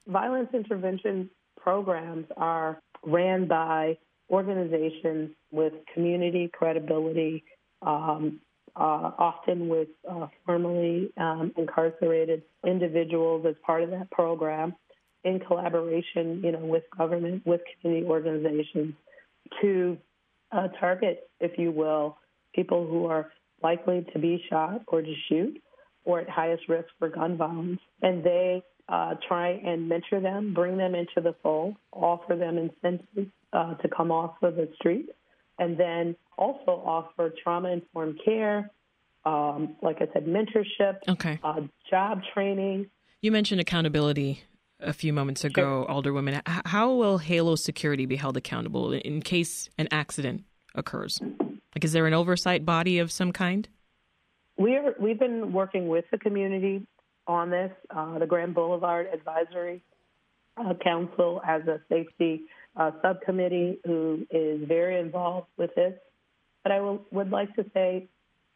Violence 0.07 0.49
intervention 0.53 1.29
programs 1.59 2.25
are 2.37 2.79
ran 3.03 3.47
by 3.47 3.97
organizations 4.29 5.31
with 5.51 5.73
community 5.93 6.49
credibility, 6.53 7.43
um, 7.81 8.39
uh, 8.75 9.11
often 9.17 9.67
with 9.67 9.87
uh, 10.09 10.27
formerly 10.45 11.11
um, 11.17 11.53
incarcerated 11.57 12.43
individuals 12.65 13.45
as 13.47 13.55
part 13.65 13.83
of 13.83 13.91
that 13.91 14.09
program, 14.11 14.75
in 15.23 15.39
collaboration, 15.39 16.41
you 16.43 16.51
know, 16.51 16.59
with 16.59 16.83
government, 16.97 17.45
with 17.45 17.61
community 17.81 18.05
organizations, 18.07 18.93
to 19.61 19.97
uh, 20.51 20.67
target, 20.79 21.29
if 21.39 21.57
you 21.57 21.71
will, 21.71 22.17
people 22.53 22.85
who 22.85 23.05
are 23.05 23.31
likely 23.61 24.05
to 24.13 24.19
be 24.19 24.43
shot 24.49 24.81
or 24.87 25.01
to 25.01 25.13
shoot 25.29 25.61
or 26.05 26.19
at 26.19 26.29
highest 26.29 26.67
risk 26.67 26.87
for 26.99 27.09
gun 27.09 27.37
violence. 27.37 27.79
And 28.01 28.23
they 28.23 28.63
uh, 28.89 29.15
try 29.27 29.51
and 29.51 29.87
mentor 29.87 30.19
them, 30.19 30.53
bring 30.53 30.77
them 30.77 30.95
into 30.95 31.21
the 31.21 31.35
fold, 31.41 31.75
offer 31.91 32.35
them 32.35 32.57
incentives 32.57 33.31
uh, 33.53 33.75
to 33.75 33.87
come 33.87 34.11
off 34.11 34.35
of 34.41 34.55
the 34.55 34.69
street, 34.75 35.09
and 35.59 35.77
then 35.79 36.15
also 36.37 36.81
offer 36.85 37.33
trauma 37.41 37.69
informed 37.69 38.19
care, 38.25 38.69
um, 39.25 39.75
like 39.81 39.97
I 40.01 40.07
said, 40.11 40.25
mentorship, 40.25 40.97
okay. 41.07 41.39
Uh, 41.43 41.61
job 41.89 42.21
training. 42.33 42.87
You 43.21 43.31
mentioned 43.31 43.61
accountability 43.61 44.43
a 44.83 44.93
few 44.93 45.13
moments 45.13 45.43
ago, 45.43 45.85
sure. 45.87 45.95
Alderwoman. 45.95 46.41
How 46.45 46.93
will 46.93 47.17
Halo 47.17 47.55
Security 47.55 48.05
be 48.05 48.15
held 48.15 48.37
accountable 48.37 48.91
in 48.93 49.21
case 49.21 49.69
an 49.77 49.87
accident 49.91 50.43
occurs? 50.75 51.19
Like, 51.21 51.83
is 51.83 51.93
there 51.93 52.05
an 52.05 52.13
oversight 52.13 52.65
body 52.65 52.99
of 52.99 53.11
some 53.11 53.31
kind? 53.31 53.67
We're 54.57 54.93
we've 54.99 55.19
been 55.19 55.51
working 55.51 55.87
with 55.87 56.05
the 56.11 56.17
community 56.19 56.85
on 57.27 57.49
this. 57.49 57.71
Uh, 57.89 58.19
the 58.19 58.27
Grand 58.27 58.53
Boulevard 58.53 59.07
Advisory 59.11 59.81
uh, 60.57 60.73
Council 60.83 61.41
has 61.43 61.63
a 61.67 61.79
safety 61.89 62.41
uh, 62.75 62.91
subcommittee 63.01 63.79
who 63.85 64.25
is 64.29 64.67
very 64.67 64.99
involved 64.99 65.47
with 65.57 65.73
this. 65.75 65.93
But 66.63 66.71
I 66.71 66.79
will, 66.79 67.01
would 67.11 67.29
like 67.29 67.53
to 67.55 67.65
say, 67.73 68.07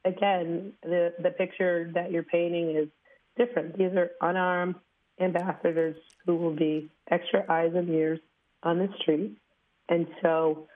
again, 0.06 0.74
the, 0.84 1.14
the 1.22 1.32
picture 1.32 1.92
that 1.94 2.12
you're 2.12 2.24
painting 2.24 2.76
is 2.76 2.88
different. 3.38 3.78
These 3.78 3.92
are 3.94 4.12
unarmed 4.22 4.76
ambassadors 5.20 5.96
who 6.26 6.36
will 6.36 6.56
be 6.56 6.90
extra 7.10 7.46
eyes 7.50 7.72
and 7.76 7.90
ears 7.90 8.20
on 8.64 8.78
the 8.80 8.90
street. 9.02 9.38
And 9.90 10.08
so, 10.22 10.68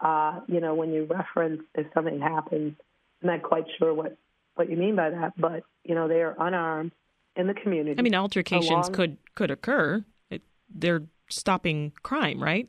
uh, 0.00 0.40
you 0.46 0.60
know, 0.60 0.74
when 0.74 0.92
you 0.92 1.04
reference 1.04 1.62
if 1.74 1.86
something 1.94 2.20
happens, 2.20 2.74
I'm 3.22 3.28
not 3.28 3.42
quite 3.42 3.64
sure 3.78 3.92
what, 3.92 4.16
what 4.54 4.70
you 4.70 4.76
mean 4.76 4.96
by 4.96 5.10
that, 5.10 5.32
but, 5.38 5.64
you 5.84 5.94
know, 5.94 6.08
they 6.08 6.22
are 6.22 6.36
unarmed 6.38 6.92
in 7.36 7.46
the 7.46 7.54
community. 7.54 7.96
I 7.98 8.02
mean, 8.02 8.14
altercations 8.14 8.70
along, 8.70 8.92
could, 8.92 9.16
could 9.34 9.50
occur. 9.50 10.04
It, 10.30 10.42
they're 10.74 11.02
stopping 11.28 11.92
crime, 12.02 12.42
right? 12.42 12.68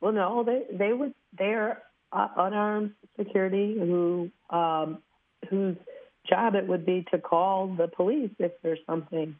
Well, 0.00 0.12
no, 0.12 0.44
they 0.44 0.62
they 0.72 0.92
would 0.92 1.12
they 1.36 1.54
are 1.54 1.82
uh, 2.12 2.28
unarmed 2.36 2.92
security 3.18 3.76
who 3.78 4.30
um, 4.50 4.98
whose 5.50 5.76
job 6.28 6.54
it 6.54 6.66
would 6.68 6.86
be 6.86 7.04
to 7.10 7.18
call 7.18 7.74
the 7.76 7.88
police 7.88 8.30
if 8.38 8.52
there's 8.62 8.78
something. 8.86 9.34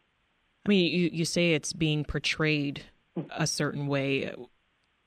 I 0.69 0.71
mean, 0.71 0.93
you 0.93 1.09
you 1.11 1.25
say 1.25 1.55
it's 1.55 1.73
being 1.73 2.05
portrayed 2.05 2.83
a 3.31 3.47
certain 3.47 3.87
way. 3.87 4.35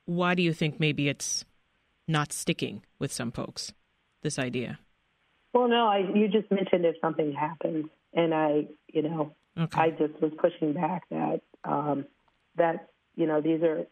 Why 0.06 0.34
do 0.34 0.42
you 0.42 0.52
think 0.52 0.80
maybe 0.80 1.08
it's 1.08 1.44
not 2.08 2.32
sticking 2.32 2.82
with 2.98 3.12
some 3.12 3.30
folks? 3.30 3.72
This 4.22 4.40
idea. 4.40 4.80
Well, 5.54 5.68
no, 5.68 5.86
I 5.86 5.98
you 5.98 6.26
just 6.26 6.50
mentioned 6.50 6.84
if 6.84 6.96
something 7.00 7.32
happens, 7.32 7.86
and 8.12 8.34
I, 8.34 8.66
you 8.92 9.02
know, 9.02 9.36
okay. 9.56 9.80
I 9.80 9.90
just 9.90 10.20
was 10.20 10.32
pushing 10.36 10.72
back 10.72 11.04
that 11.10 11.42
um, 11.62 12.06
that 12.56 12.88
you 13.14 13.26
know 13.26 13.40
these 13.40 13.62
are 13.62 13.86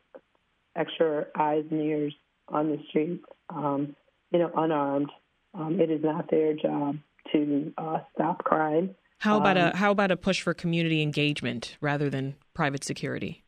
extra 0.74 1.26
eyes 1.38 1.64
and 1.70 1.80
ears 1.82 2.14
on 2.48 2.70
the 2.70 2.78
street, 2.88 3.22
um, 3.48 3.94
you 4.32 4.40
know, 4.40 4.50
unarmed. 4.56 5.10
Um, 5.54 5.80
it 5.80 5.88
is 5.88 6.02
not 6.02 6.28
their 6.32 6.52
job 6.54 6.96
to 7.32 7.72
uh, 7.78 7.98
stop 8.14 8.42
crime. 8.42 8.96
How 9.20 9.36
about 9.36 9.56
um, 9.56 9.72
a 9.72 9.76
how 9.76 9.90
about 9.90 10.10
a 10.10 10.16
push 10.16 10.40
for 10.40 10.54
community 10.54 11.02
engagement 11.02 11.76
rather 11.80 12.10
than 12.10 12.36
private 12.54 12.84
security? 12.84 13.44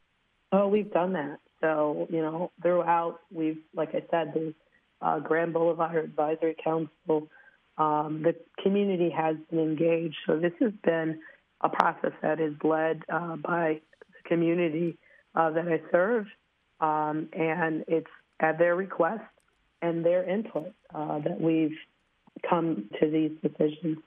Oh, 0.52 0.68
we've 0.68 0.92
done 0.92 1.12
that. 1.14 1.38
So 1.60 2.06
you 2.10 2.20
know, 2.20 2.50
throughout 2.62 3.20
we've, 3.32 3.58
like 3.74 3.90
I 3.90 4.02
said, 4.10 4.32
the 4.34 4.54
uh, 5.00 5.18
Grand 5.18 5.52
Boulevard 5.52 6.04
Advisory 6.04 6.56
Council, 6.62 7.28
um, 7.78 8.22
the 8.22 8.34
community 8.62 9.10
has 9.10 9.36
been 9.50 9.60
engaged. 9.60 10.16
So 10.26 10.38
this 10.38 10.52
has 10.60 10.72
been 10.84 11.20
a 11.60 11.68
process 11.68 12.12
that 12.22 12.40
is 12.40 12.54
led 12.62 13.02
uh, 13.12 13.36
by 13.36 13.80
the 14.08 14.28
community 14.28 14.98
uh, 15.34 15.50
that 15.50 15.66
I 15.66 15.80
serve 15.90 16.26
um, 16.82 17.28
and 17.32 17.84
it's 17.86 18.10
at 18.40 18.58
their 18.58 18.74
request 18.74 19.22
and 19.80 20.04
their 20.04 20.28
input 20.28 20.72
uh, 20.94 21.20
that 21.20 21.40
we've 21.40 21.76
come 22.48 22.90
to 23.00 23.08
these 23.08 23.30
decisions. 23.40 23.98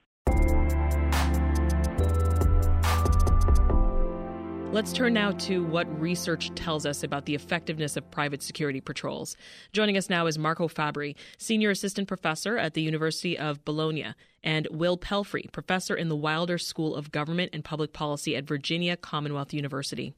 Let's 4.76 4.92
turn 4.92 5.14
now 5.14 5.32
to 5.32 5.64
what 5.64 6.02
research 6.02 6.54
tells 6.54 6.86
us 6.86 7.02
about 7.02 7.24
the 7.24 7.34
effectiveness 7.34 7.96
of 7.96 8.12
private 8.12 8.44
security 8.44 8.82
patrols. 8.82 9.38
Joining 9.72 9.96
us 9.96 10.10
now 10.10 10.28
is 10.28 10.38
Marco 10.38 10.68
Fabbri, 10.68 11.16
Senior 11.38 11.70
Assistant 11.70 12.10
Professor 12.10 12.58
at 12.58 12.74
the 12.74 12.82
University 12.82 13.38
of 13.38 13.64
Bologna, 13.64 14.08
and 14.44 14.68
Will 14.70 14.98
Pelfrey, 14.98 15.50
Professor 15.54 15.96
in 15.96 16.10
the 16.10 16.16
Wilder 16.18 16.58
School 16.58 16.94
of 16.94 17.14
Government 17.14 17.52
and 17.54 17.64
Public 17.64 17.94
Policy 17.94 18.36
at 18.36 18.44
Virginia 18.44 18.98
Commonwealth 18.98 19.54
University. 19.54 20.14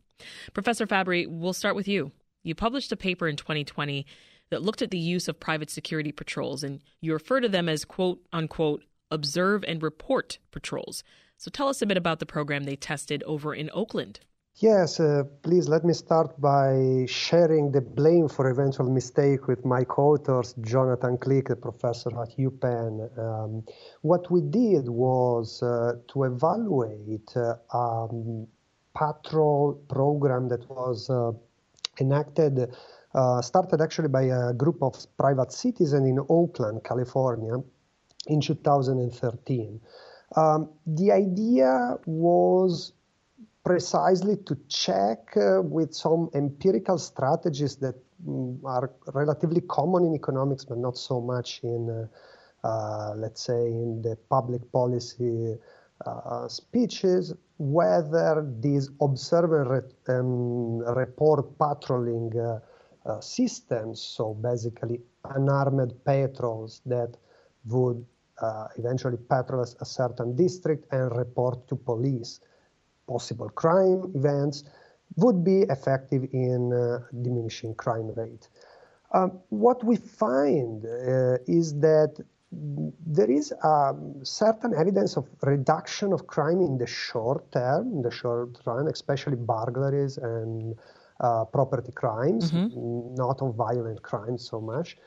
Professor 0.55 0.87
Fabbri, 0.87 1.27
we'll 1.29 1.53
start 1.53 1.75
with 1.75 1.87
you. 1.87 2.11
You 2.41 2.55
published 2.55 2.91
a 2.91 2.97
paper 2.97 3.27
in 3.27 3.35
2020 3.35 4.07
that 4.49 4.63
looked 4.63 4.81
at 4.81 4.89
the 4.89 4.97
use 4.97 5.27
of 5.27 5.39
private 5.39 5.69
security 5.69 6.11
patrols, 6.11 6.63
and 6.63 6.81
you 6.99 7.13
refer 7.13 7.41
to 7.41 7.47
them 7.47 7.69
as 7.69 7.85
quote 7.85 8.25
unquote 8.33 8.83
observe 9.11 9.63
and 9.67 9.83
report 9.83 10.39
patrols. 10.49 11.03
So 11.37 11.51
tell 11.51 11.67
us 11.67 11.83
a 11.83 11.85
bit 11.85 11.95
about 11.95 12.17
the 12.17 12.25
program 12.25 12.63
they 12.63 12.75
tested 12.75 13.21
over 13.27 13.53
in 13.53 13.69
Oakland. 13.71 14.19
Yes, 14.59 14.99
uh, 14.99 15.23
please 15.43 15.69
let 15.69 15.85
me 15.85 15.93
start 15.93 16.41
by 16.41 17.05
sharing 17.07 17.71
the 17.71 17.81
blame 17.81 18.27
for 18.27 18.49
eventual 18.49 18.89
mistake 18.89 19.47
with 19.47 19.63
my 19.63 19.83
co-authors, 19.83 20.55
Jonathan 20.61 21.19
Klick, 21.19 21.49
the 21.49 21.55
professor 21.55 22.09
at 22.19 22.35
UPenn. 22.39 23.07
Um, 23.19 23.63
what 24.01 24.31
we 24.31 24.41
did 24.41 24.89
was 24.89 25.61
uh, 25.61 25.97
to 26.07 26.23
evaluate 26.23 27.31
uh, 27.35 27.53
um, 27.71 28.47
patrol 28.95 29.79
program 29.89 30.49
that 30.49 30.67
was 30.71 31.07
uh, 31.11 31.33
enacted, 32.01 32.73
uh, 33.13 33.41
started 33.43 33.79
actually 33.79 34.07
by 34.07 34.23
a 34.23 34.53
group 34.53 34.81
of 34.81 34.95
private 35.17 35.51
citizens 35.51 36.09
in 36.09 36.17
Oakland, 36.29 36.83
California, 36.83 37.57
in 38.25 38.41
2013. 38.41 39.79
Um, 40.35 40.69
the 40.87 41.11
idea 41.11 41.97
was 42.07 42.93
precisely 43.67 44.37
to 44.37 44.57
check 44.69 45.35
uh, 45.35 45.61
with 45.61 45.93
some 45.93 46.29
empirical 46.33 46.97
strategies 46.97 47.75
that 47.75 47.95
mm, 48.25 48.57
are 48.63 48.89
relatively 49.13 49.59
common 49.59 50.05
in 50.05 50.15
economics, 50.15 50.63
but 50.63 50.77
not 50.77 50.95
so 50.97 51.19
much 51.19 51.59
in, 51.63 51.89
uh, 51.89 52.65
uh, 52.65 53.13
let's 53.17 53.41
say, 53.41 53.61
in 53.83 54.01
the 54.01 54.15
public 54.29 54.61
policy 54.71 55.57
uh, 56.05 56.47
speeches 56.47 57.33
whether 57.57 58.47
these 58.61 58.89
observe 59.01 59.51
and 59.51 59.69
re- 59.69 60.15
um, 60.15 60.77
report 60.95 61.57
patrolling 61.57 62.31
uh, 62.39 63.19
systems, 63.19 63.99
so 63.99 64.33
basically 64.35 65.01
unarmed 65.35 65.91
patrols 66.05 66.81
that 66.85 67.17
would 67.65 68.05
eventually 68.77 69.17
patrol 69.29 69.65
a 69.81 69.85
certain 69.85 70.35
district 70.35 70.85
and 70.93 71.17
report 71.17 71.67
to 71.67 71.75
police 71.75 72.39
possible 73.07 73.49
crime 73.49 74.11
events, 74.15 74.63
would 75.15 75.43
be 75.43 75.61
effective 75.69 76.27
in 76.33 76.73
uh, 76.73 76.99
diminishing 77.21 77.73
crime 77.75 78.11
rate. 78.15 78.49
Um, 79.13 79.39
what 79.49 79.83
we 79.83 79.95
find 79.95 80.85
uh, 80.85 81.37
is 81.47 81.73
that 81.79 82.19
there 82.51 83.29
is 83.29 83.53
um, 83.63 84.15
certain 84.23 84.73
evidence 84.73 85.17
of 85.17 85.27
reduction 85.43 86.13
of 86.13 86.27
crime 86.27 86.61
in 86.61 86.77
the 86.77 86.87
short 86.87 87.51
term, 87.51 87.91
in 87.93 88.01
the 88.01 88.11
short 88.11 88.57
run, 88.65 88.87
especially 88.87 89.35
burglaries 89.35 90.17
and 90.17 90.75
uh, 91.19 91.45
property 91.45 91.91
crimes, 91.91 92.51
mm-hmm. 92.51 93.15
not 93.15 93.41
of 93.41 93.55
violent 93.55 94.01
crimes 94.01 94.47
so 94.47 94.61
much. 94.61 94.97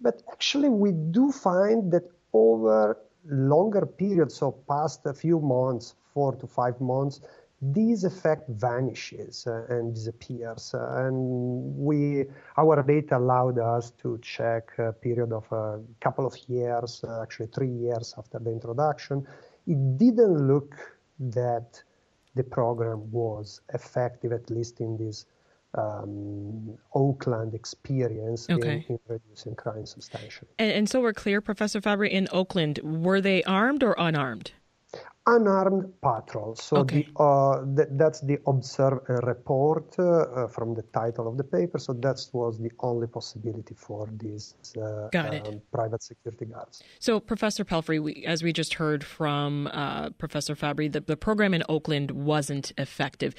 But 0.00 0.22
actually, 0.30 0.68
we 0.68 0.92
do 0.92 1.32
find 1.32 1.90
that 1.92 2.04
over 2.32 2.98
longer 3.24 3.84
periods, 3.86 4.36
so 4.36 4.52
past 4.68 5.00
a 5.06 5.14
few 5.14 5.40
months, 5.40 5.94
four 6.14 6.34
to 6.36 6.46
five 6.46 6.80
months, 6.80 7.20
this 7.62 8.04
effect 8.04 8.48
vanishes 8.48 9.46
uh, 9.46 9.64
and 9.68 9.94
disappears. 9.94 10.74
Uh, 10.74 11.06
and 11.06 11.76
we, 11.76 12.24
our 12.56 12.82
data 12.82 13.16
allowed 13.16 13.58
us 13.58 13.92
to 14.02 14.18
check 14.22 14.72
a 14.78 14.92
period 14.92 15.32
of 15.32 15.50
a 15.52 15.80
couple 16.00 16.26
of 16.26 16.36
years, 16.48 17.02
uh, 17.06 17.22
actually 17.22 17.46
three 17.46 17.70
years 17.70 18.14
after 18.18 18.38
the 18.38 18.50
introduction. 18.50 19.26
It 19.66 19.98
didn't 19.98 20.46
look 20.46 20.76
that 21.18 21.82
the 22.34 22.44
program 22.44 23.10
was 23.10 23.62
effective, 23.72 24.32
at 24.32 24.50
least 24.50 24.80
in 24.80 24.98
this 24.98 25.24
um, 25.76 26.76
Oakland 26.94 27.54
experience 27.54 28.48
okay. 28.50 28.84
in, 28.88 28.94
in, 28.94 28.98
reducing 29.08 29.54
crime 29.54 29.86
substantially. 29.86 30.50
And, 30.58 30.70
and 30.72 30.88
so 30.88 31.00
we're 31.00 31.14
clear, 31.14 31.40
Professor 31.40 31.80
Fabbri, 31.80 32.10
in 32.10 32.28
Oakland, 32.32 32.80
were 32.82 33.20
they 33.20 33.42
armed 33.44 33.82
or 33.82 33.94
unarmed? 33.98 34.52
Unarmed 35.26 35.92
patrol. 36.00 36.54
So 36.54 36.76
okay. 36.78 37.02
the, 37.02 37.22
uh, 37.22 37.64
th- 37.76 37.88
that's 37.92 38.20
the 38.20 38.38
observe 38.46 39.00
and 39.08 39.26
report 39.26 39.94
uh, 39.98 40.04
uh, 40.04 40.48
from 40.48 40.74
the 40.74 40.82
title 40.94 41.26
of 41.28 41.36
the 41.36 41.44
paper. 41.44 41.78
So 41.78 41.92
that 41.94 42.24
was 42.32 42.58
the 42.58 42.70
only 42.80 43.06
possibility 43.06 43.74
for 43.74 44.08
these 44.16 44.54
uh, 44.76 45.08
um, 45.14 45.60
private 45.72 46.02
security 46.02 46.46
guards. 46.46 46.82
So 47.00 47.18
Professor 47.18 47.64
Pelfrey, 47.64 48.00
we, 48.02 48.24
as 48.24 48.42
we 48.42 48.52
just 48.52 48.74
heard 48.74 49.02
from 49.04 49.66
uh, 49.68 50.10
Professor 50.10 50.54
Fabbri, 50.54 50.90
the, 50.90 51.00
the 51.00 51.16
program 51.16 51.54
in 51.54 51.62
Oakland 51.68 52.12
wasn't 52.12 52.72
effective. 52.78 53.34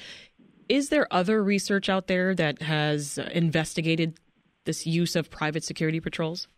Is 0.68 0.90
there 0.90 1.06
other 1.10 1.42
research 1.42 1.88
out 1.88 2.08
there 2.08 2.34
that 2.34 2.60
has 2.60 3.18
investigated 3.32 4.18
this 4.66 4.86
use 4.86 5.16
of 5.16 5.30
private 5.30 5.64
security 5.64 6.00
patrols? 6.00 6.48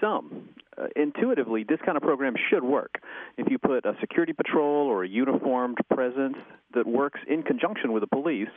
Some 0.00 0.48
uh, 0.56 0.59
intuitively, 0.96 1.64
this 1.64 1.78
kind 1.84 1.96
of 1.96 2.02
program 2.02 2.34
should 2.50 2.62
work. 2.62 3.00
If 3.36 3.50
you 3.50 3.58
put 3.58 3.84
a 3.84 3.94
security 4.00 4.32
patrol 4.32 4.86
or 4.86 5.04
a 5.04 5.08
uniformed 5.08 5.78
presence 5.92 6.36
that 6.74 6.86
works 6.86 7.20
in 7.28 7.42
conjunction 7.42 7.92
with 7.92 8.02
the 8.02 8.06
police, 8.06 8.48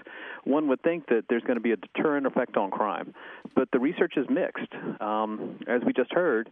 one 0.43 0.67
would 0.67 0.81
think 0.83 1.07
that 1.07 1.23
there's 1.29 1.43
going 1.43 1.57
to 1.57 1.61
be 1.61 1.71
a 1.71 1.77
deterrent 1.77 2.27
effect 2.27 2.57
on 2.57 2.71
crime. 2.71 3.13
But 3.55 3.69
the 3.71 3.79
research 3.79 4.13
is 4.17 4.25
mixed. 4.29 4.73
Um, 5.01 5.59
as 5.67 5.81
we 5.85 5.93
just 5.93 6.11
heard, 6.13 6.49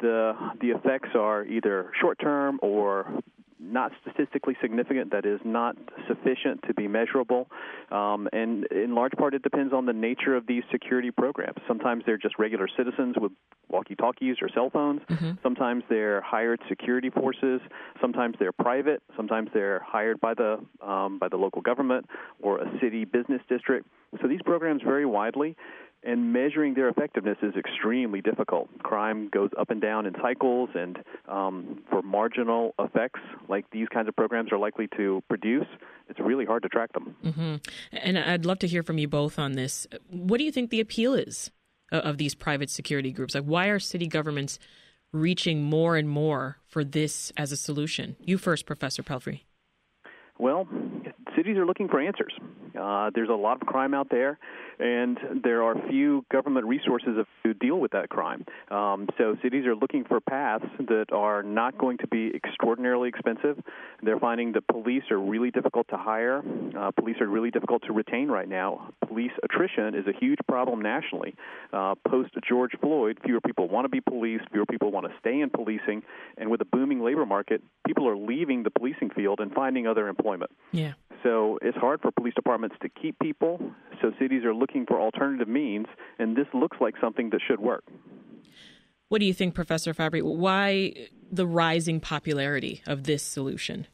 the 0.00 0.34
the 0.60 0.70
effects 0.70 1.10
are 1.14 1.44
either 1.44 1.90
short 2.00 2.18
term 2.18 2.58
or 2.62 3.20
not 3.64 3.92
statistically 4.02 4.56
significant, 4.60 5.10
that 5.12 5.24
is 5.24 5.40
not 5.44 5.76
sufficient 6.06 6.62
to 6.66 6.74
be 6.74 6.86
measurable. 6.86 7.48
Um, 7.90 8.28
and 8.32 8.64
in 8.66 8.94
large 8.94 9.12
part, 9.12 9.34
it 9.34 9.42
depends 9.42 9.72
on 9.72 9.86
the 9.86 9.92
nature 9.92 10.36
of 10.36 10.46
these 10.46 10.62
security 10.70 11.10
programs. 11.10 11.58
Sometimes 11.66 12.04
they're 12.06 12.18
just 12.18 12.38
regular 12.38 12.68
citizens 12.76 13.16
with 13.18 13.32
walkie 13.68 13.94
talkies 13.94 14.36
or 14.42 14.48
cell 14.48 14.70
phones. 14.70 15.00
Mm-hmm. 15.08 15.32
Sometimes 15.42 15.82
they're 15.88 16.20
hired 16.20 16.60
security 16.68 17.10
forces. 17.10 17.60
Sometimes 18.00 18.36
they're 18.38 18.52
private. 18.52 19.02
Sometimes 19.16 19.48
they're 19.54 19.80
hired 19.80 20.20
by 20.20 20.34
the, 20.34 20.58
um, 20.86 21.18
by 21.18 21.28
the 21.28 21.36
local 21.36 21.62
government 21.62 22.06
or 22.40 22.58
a 22.58 22.78
city 22.80 23.04
business 23.04 23.40
district. 23.48 23.86
So 24.20 24.28
these 24.28 24.42
programs 24.44 24.82
vary 24.82 25.06
widely 25.06 25.56
and 26.04 26.32
measuring 26.32 26.74
their 26.74 26.88
effectiveness 26.88 27.38
is 27.42 27.54
extremely 27.56 28.20
difficult. 28.20 28.68
Crime 28.82 29.28
goes 29.32 29.50
up 29.58 29.70
and 29.70 29.80
down 29.80 30.06
in 30.06 30.14
cycles, 30.20 30.68
and 30.74 30.98
um, 31.28 31.82
for 31.90 32.02
marginal 32.02 32.74
effects 32.78 33.20
like 33.48 33.64
these 33.70 33.88
kinds 33.88 34.08
of 34.08 34.16
programs 34.16 34.52
are 34.52 34.58
likely 34.58 34.88
to 34.96 35.22
produce, 35.28 35.66
it's 36.08 36.20
really 36.20 36.44
hard 36.44 36.62
to 36.62 36.68
track 36.68 36.92
them. 36.92 37.16
Mm-hmm. 37.24 37.54
And 37.92 38.18
I'd 38.18 38.44
love 38.44 38.58
to 38.60 38.66
hear 38.66 38.82
from 38.82 38.98
you 38.98 39.08
both 39.08 39.38
on 39.38 39.52
this. 39.52 39.86
What 40.10 40.38
do 40.38 40.44
you 40.44 40.52
think 40.52 40.70
the 40.70 40.80
appeal 40.80 41.14
is 41.14 41.50
of 41.90 42.18
these 42.18 42.34
private 42.34 42.70
security 42.70 43.10
groups? 43.10 43.34
Like, 43.34 43.44
why 43.44 43.68
are 43.68 43.78
city 43.78 44.06
governments 44.06 44.58
reaching 45.12 45.62
more 45.62 45.96
and 45.96 46.08
more 46.08 46.58
for 46.66 46.84
this 46.84 47.32
as 47.36 47.52
a 47.52 47.56
solution? 47.56 48.16
You 48.20 48.36
first, 48.36 48.66
Professor 48.66 49.02
Pelfrey. 49.02 49.42
Well, 50.38 50.68
cities 51.36 51.56
are 51.56 51.64
looking 51.64 51.88
for 51.88 52.00
answers. 52.00 52.32
Uh, 52.78 53.10
there's 53.14 53.28
a 53.28 53.32
lot 53.32 53.60
of 53.60 53.66
crime 53.66 53.94
out 53.94 54.08
there, 54.10 54.38
and 54.78 55.18
there 55.42 55.62
are 55.62 55.74
few 55.88 56.24
government 56.30 56.66
resources 56.66 57.16
to 57.44 57.54
deal 57.54 57.76
with 57.76 57.92
that 57.92 58.08
crime. 58.08 58.44
Um, 58.70 59.08
so 59.18 59.36
cities 59.42 59.66
are 59.66 59.76
looking 59.76 60.04
for 60.04 60.20
paths 60.20 60.64
that 60.78 61.06
are 61.12 61.42
not 61.42 61.78
going 61.78 61.98
to 61.98 62.06
be 62.06 62.32
extraordinarily 62.34 63.08
expensive. 63.08 63.62
They're 64.02 64.18
finding 64.18 64.52
that 64.52 64.66
police 64.66 65.04
are 65.10 65.18
really 65.18 65.50
difficult 65.50 65.88
to 65.88 65.96
hire. 65.96 66.42
Uh, 66.76 66.90
police 66.92 67.16
are 67.20 67.28
really 67.28 67.50
difficult 67.50 67.82
to 67.86 67.92
retain 67.92 68.28
right 68.28 68.48
now. 68.48 68.90
Police 69.06 69.32
attrition 69.42 69.94
is 69.94 70.06
a 70.06 70.12
huge 70.18 70.38
problem 70.48 70.82
nationally. 70.82 71.34
Uh, 71.72 71.94
Post 72.08 72.30
George 72.46 72.72
Floyd, 72.80 73.18
fewer 73.24 73.40
people 73.40 73.68
want 73.68 73.84
to 73.84 73.88
be 73.88 74.00
police, 74.00 74.40
fewer 74.52 74.66
people 74.66 74.90
want 74.90 75.06
to 75.06 75.12
stay 75.20 75.40
in 75.40 75.50
policing, 75.50 76.02
and 76.36 76.50
with 76.50 76.60
a 76.60 76.64
booming 76.64 77.02
labor 77.02 77.26
market, 77.26 77.62
people 77.86 78.08
are 78.08 78.16
leaving 78.16 78.62
the 78.62 78.70
policing 78.70 79.10
field 79.10 79.40
and 79.40 79.52
finding 79.52 79.86
other 79.86 80.08
employment. 80.08 80.50
Yeah. 80.72 80.92
So 81.24 81.58
it's 81.62 81.76
hard 81.78 82.00
for 82.02 82.12
police 82.12 82.34
departments 82.34 82.76
to 82.82 82.88
keep 82.88 83.18
people. 83.18 83.58
So 84.00 84.12
cities 84.20 84.44
are 84.44 84.54
looking 84.54 84.84
for 84.86 85.00
alternative 85.00 85.48
means, 85.48 85.86
and 86.18 86.36
this 86.36 86.46
looks 86.52 86.76
like 86.80 86.94
something 87.00 87.30
that 87.30 87.40
should 87.48 87.60
work. 87.60 87.84
What 89.08 89.20
do 89.20 89.26
you 89.26 89.34
think, 89.34 89.54
Professor 89.54 89.94
Fabbri? 89.94 90.22
Why 90.22 90.94
the 91.32 91.46
rising 91.46 91.98
popularity 91.98 92.82
of 92.86 93.04
this 93.04 93.22
solution? 93.22 93.86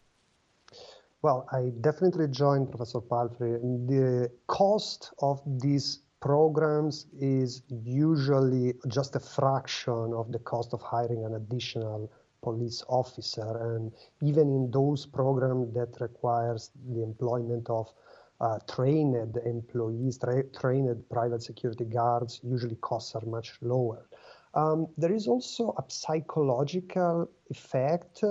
Well, 1.22 1.46
I 1.52 1.70
definitely 1.80 2.28
join 2.28 2.66
Professor 2.66 3.00
Pelfrey. 3.00 3.60
The 3.86 4.30
cost 4.46 5.12
of 5.20 5.40
these 5.60 6.00
programs 6.20 7.06
is 7.20 7.62
usually 7.68 8.74
just 8.88 9.16
a 9.16 9.20
fraction 9.20 10.12
of 10.14 10.32
the 10.32 10.38
cost 10.40 10.72
of 10.72 10.80
hiring 10.82 11.24
an 11.24 11.34
additional 11.34 12.10
police 12.42 12.84
officer. 12.88 13.74
And 13.74 13.92
even 14.22 14.48
in 14.48 14.70
those 14.70 15.06
programs 15.06 15.74
that 15.74 16.00
requires 16.00 16.70
the 16.88 17.02
employment 17.02 17.68
of 17.68 17.92
uh, 18.40 18.58
trained 18.68 19.36
employees, 19.44 20.18
tra- 20.18 20.44
trained 20.44 21.08
private 21.10 21.42
security 21.42 21.84
guards, 21.84 22.40
usually 22.42 22.76
costs 22.76 23.14
are 23.14 23.26
much 23.26 23.58
lower. 23.60 24.06
Um, 24.54 24.88
there 24.96 25.12
is 25.12 25.26
also 25.28 25.74
a 25.78 25.84
psychological 25.88 27.30
effect. 27.50 28.24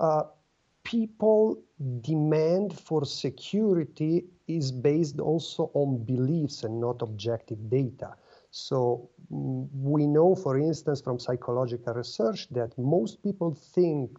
Uh, 0.00 0.22
people 0.84 1.62
demand 2.00 2.78
for 2.78 3.04
security 3.04 4.24
is 4.48 4.72
based 4.72 5.20
also 5.20 5.70
on 5.74 6.02
beliefs 6.04 6.64
and 6.64 6.80
not 6.80 7.02
objective 7.02 7.70
data. 7.70 8.14
So 8.52 9.08
mm, 9.32 9.66
we 9.72 10.06
know, 10.06 10.34
for 10.34 10.58
instance, 10.58 11.00
from 11.00 11.18
psychological 11.18 11.94
research 11.94 12.48
that 12.50 12.76
most 12.78 13.22
people 13.22 13.54
think 13.54 14.10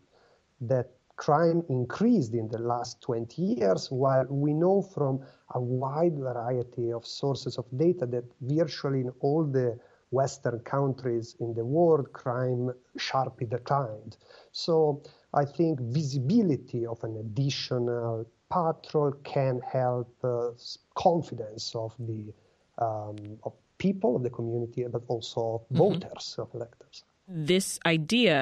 that 0.61 0.89
crime 1.15 1.63
increased 1.69 2.33
in 2.33 2.47
the 2.47 2.57
last 2.57 2.99
20 3.01 3.41
years, 3.41 3.91
while 3.91 4.25
we 4.29 4.51
know 4.53 4.81
from 4.81 5.21
a 5.53 5.61
wide 5.61 6.17
variety 6.17 6.91
of 6.91 7.05
sources 7.05 7.57
of 7.59 7.65
data 7.77 8.07
that 8.07 8.25
virtually 8.41 9.01
in 9.01 9.11
all 9.19 9.43
the 9.45 9.79
Western 10.09 10.59
countries 10.61 11.35
in 11.39 11.53
the 11.53 11.63
world, 11.65 12.11
crime 12.13 12.71
sharply 12.97 13.45
declined. 13.45 14.17
So 14.51 15.03
I 15.33 15.45
think 15.45 15.79
visibility 15.79 16.87
of 16.87 17.03
an 17.03 17.17
additional 17.17 18.25
patrol 18.49 19.11
can 19.23 19.59
help 19.61 20.11
uh, 20.23 20.51
confidence 20.95 21.75
of 21.75 21.95
the 21.99 22.33
um, 22.79 23.37
of 23.43 23.53
people 23.83 24.15
of 24.15 24.23
the 24.23 24.29
community, 24.29 24.85
but 24.95 25.03
also 25.13 25.41
mm-hmm. 25.41 25.77
voters 25.83 26.35
of 26.39 26.47
electors. 26.53 27.03
This 27.27 27.67
idea, 27.85 28.35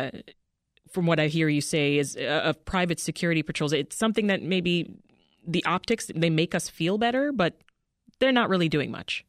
from 0.94 1.06
what 1.10 1.20
I 1.20 1.28
hear 1.28 1.50
you 1.50 1.62
say, 1.62 1.98
is 1.98 2.16
uh, 2.16 2.50
of 2.50 2.64
private 2.66 3.00
security 3.00 3.44
patrols. 3.44 3.74
It's 3.74 3.98
something 3.98 4.28
that 4.28 4.42
maybe 4.44 4.76
the 5.56 5.64
optics 5.66 6.04
they 6.24 6.30
make 6.30 6.54
us 6.60 6.70
feel 6.70 6.98
better, 6.98 7.32
but 7.32 7.52
they're 8.20 8.38
not 8.42 8.50
really 8.50 8.70
doing 8.70 8.92
much. 8.92 9.26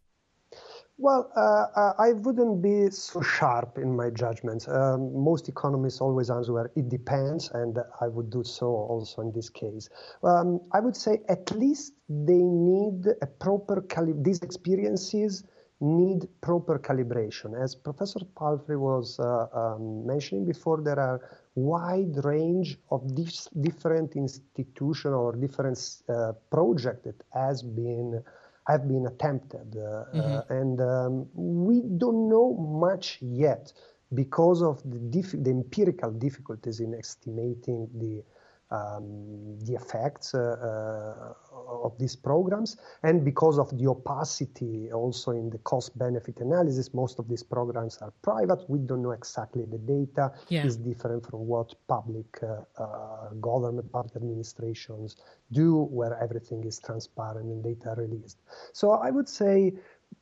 Well, 0.98 1.32
uh, 1.34 1.66
uh, 1.80 1.92
I 1.98 2.12
wouldn't 2.12 2.62
be 2.62 2.90
so 2.90 3.22
sharp 3.22 3.78
in 3.78 3.96
my 3.96 4.10
judgments. 4.10 4.68
Um, 4.68 5.00
most 5.30 5.48
economists 5.48 6.00
always 6.00 6.28
answer 6.30 6.70
it 6.76 6.88
depends, 6.88 7.50
and 7.60 7.78
I 8.00 8.08
would 8.08 8.30
do 8.30 8.44
so 8.44 8.66
also 8.92 9.22
in 9.22 9.32
this 9.32 9.48
case. 9.48 9.88
Um, 10.22 10.60
I 10.76 10.80
would 10.84 10.96
say 11.04 11.12
at 11.28 11.50
least 11.62 11.94
they 12.08 12.44
need 12.74 13.00
a 13.26 13.26
proper 13.26 13.80
cali- 13.80 14.20
these 14.28 14.40
experiences 14.42 15.44
need 15.82 16.28
proper 16.40 16.78
calibration. 16.78 17.60
As 17.60 17.74
Professor 17.74 18.20
Pelfrey 18.36 18.78
was 18.78 19.18
uh, 19.18 19.48
um, 19.52 20.06
mentioning 20.06 20.44
before, 20.46 20.80
there 20.80 21.00
are 21.00 21.20
wide 21.56 22.24
range 22.24 22.78
of 22.90 23.14
dif- 23.14 23.48
different 23.60 24.14
institutional 24.16 25.20
or 25.20 25.32
different 25.34 25.78
uh, 26.08 26.32
projects 26.50 27.02
that 27.04 27.22
has 27.32 27.62
been 27.62 28.22
have 28.68 28.86
been 28.86 29.06
attempted, 29.06 29.76
uh, 29.76 30.04
mm-hmm. 30.14 30.20
Uh, 30.20 30.60
and 30.60 30.80
um, 30.80 31.26
we 31.34 31.82
don't 31.98 32.28
know 32.28 32.54
much 32.54 33.18
yet 33.20 33.72
because 34.14 34.62
of 34.62 34.80
the, 34.84 35.20
the 35.34 35.50
empirical 35.50 36.12
difficulties 36.12 36.78
in 36.78 36.94
estimating 36.94 37.88
the 37.94 38.22
um, 38.70 39.58
the 39.64 39.74
effects 39.74 40.34
uh, 40.34 40.38
uh, 40.38 41.51
of 41.68 41.98
these 41.98 42.16
programs. 42.16 42.76
And 43.02 43.24
because 43.24 43.58
of 43.58 43.76
the 43.78 43.86
opacity 43.88 44.90
also 44.92 45.32
in 45.32 45.50
the 45.50 45.58
cost 45.58 45.96
benefit 45.98 46.40
analysis, 46.40 46.94
most 46.94 47.18
of 47.18 47.28
these 47.28 47.42
programs 47.42 47.98
are 47.98 48.12
private. 48.22 48.64
We 48.68 48.78
don't 48.80 49.02
know 49.02 49.12
exactly 49.12 49.64
the 49.64 49.78
data 49.78 50.32
yeah. 50.48 50.66
is 50.66 50.76
different 50.76 51.26
from 51.26 51.46
what 51.46 51.74
public 51.88 52.40
uh, 52.42 53.28
government, 53.40 53.90
public 53.92 54.16
administrations 54.16 55.16
do, 55.50 55.84
where 55.84 56.18
everything 56.22 56.64
is 56.64 56.78
transparent 56.78 57.46
and 57.46 57.62
data 57.62 57.94
released. 57.96 58.38
So 58.72 58.92
I 58.92 59.10
would 59.10 59.28
say 59.28 59.72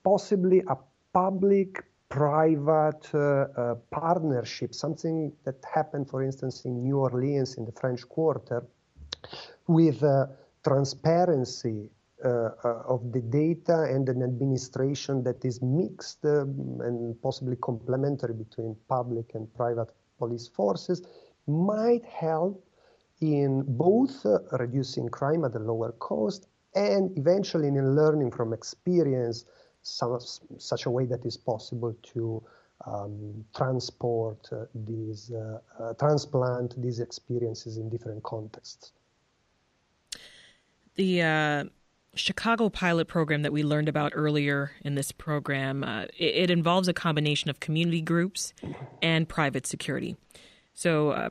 possibly 0.04 0.62
a 0.68 0.76
public 1.12 1.84
private 2.08 3.08
uh, 3.14 3.46
uh, 3.56 3.74
partnership, 3.90 4.74
something 4.74 5.32
that 5.44 5.64
happened, 5.64 6.10
for 6.10 6.22
instance, 6.22 6.64
in 6.64 6.82
New 6.82 6.98
Orleans 6.98 7.56
in 7.56 7.64
the 7.64 7.72
French 7.72 8.06
Quarter, 8.08 8.66
with 9.68 10.02
uh, 10.02 10.26
transparency 10.64 11.88
uh, 12.24 12.50
uh, 12.64 12.82
of 12.86 13.12
the 13.12 13.20
data 13.20 13.84
and 13.84 14.08
an 14.08 14.22
administration 14.22 15.22
that 15.24 15.42
is 15.44 15.62
mixed 15.62 16.24
um, 16.24 16.78
and 16.82 17.20
possibly 17.22 17.56
complementary 17.56 18.34
between 18.34 18.76
public 18.88 19.34
and 19.34 19.52
private 19.54 19.88
police 20.18 20.46
forces 20.46 21.00
might 21.46 22.04
help 22.04 22.62
in 23.20 23.64
both 23.66 24.26
uh, 24.26 24.38
reducing 24.58 25.08
crime 25.08 25.44
at 25.44 25.54
a 25.54 25.58
lower 25.58 25.92
cost 25.92 26.46
and 26.74 27.16
eventually 27.18 27.68
in 27.68 27.96
learning 27.96 28.30
from 28.30 28.52
experience 28.52 29.44
some, 29.82 30.18
such 30.58 30.86
a 30.86 30.90
way 30.90 31.06
that 31.06 31.24
is 31.24 31.36
possible 31.36 31.96
to 32.02 32.42
um, 32.86 33.44
transport 33.56 34.46
uh, 34.52 34.64
these, 34.74 35.32
uh, 35.32 35.58
uh, 35.78 35.94
transplant 35.94 36.80
these 36.80 37.00
experiences 37.00 37.76
in 37.76 37.88
different 37.88 38.22
contexts. 38.22 38.92
The 40.96 41.22
uh, 41.22 41.64
Chicago 42.14 42.68
pilot 42.68 43.08
program 43.08 43.42
that 43.42 43.52
we 43.52 43.62
learned 43.62 43.88
about 43.88 44.12
earlier 44.14 44.72
in 44.84 44.94
this 44.94 45.12
program, 45.12 45.84
uh, 45.84 46.02
it, 46.18 46.34
it, 46.34 46.50
involves 46.50 46.88
a 46.88 46.92
combination 46.92 47.50
of 47.50 47.60
community 47.60 48.00
groups 48.00 48.52
and 49.00 49.28
private 49.28 49.66
security. 49.66 50.16
So, 50.74 51.10
uh, 51.10 51.28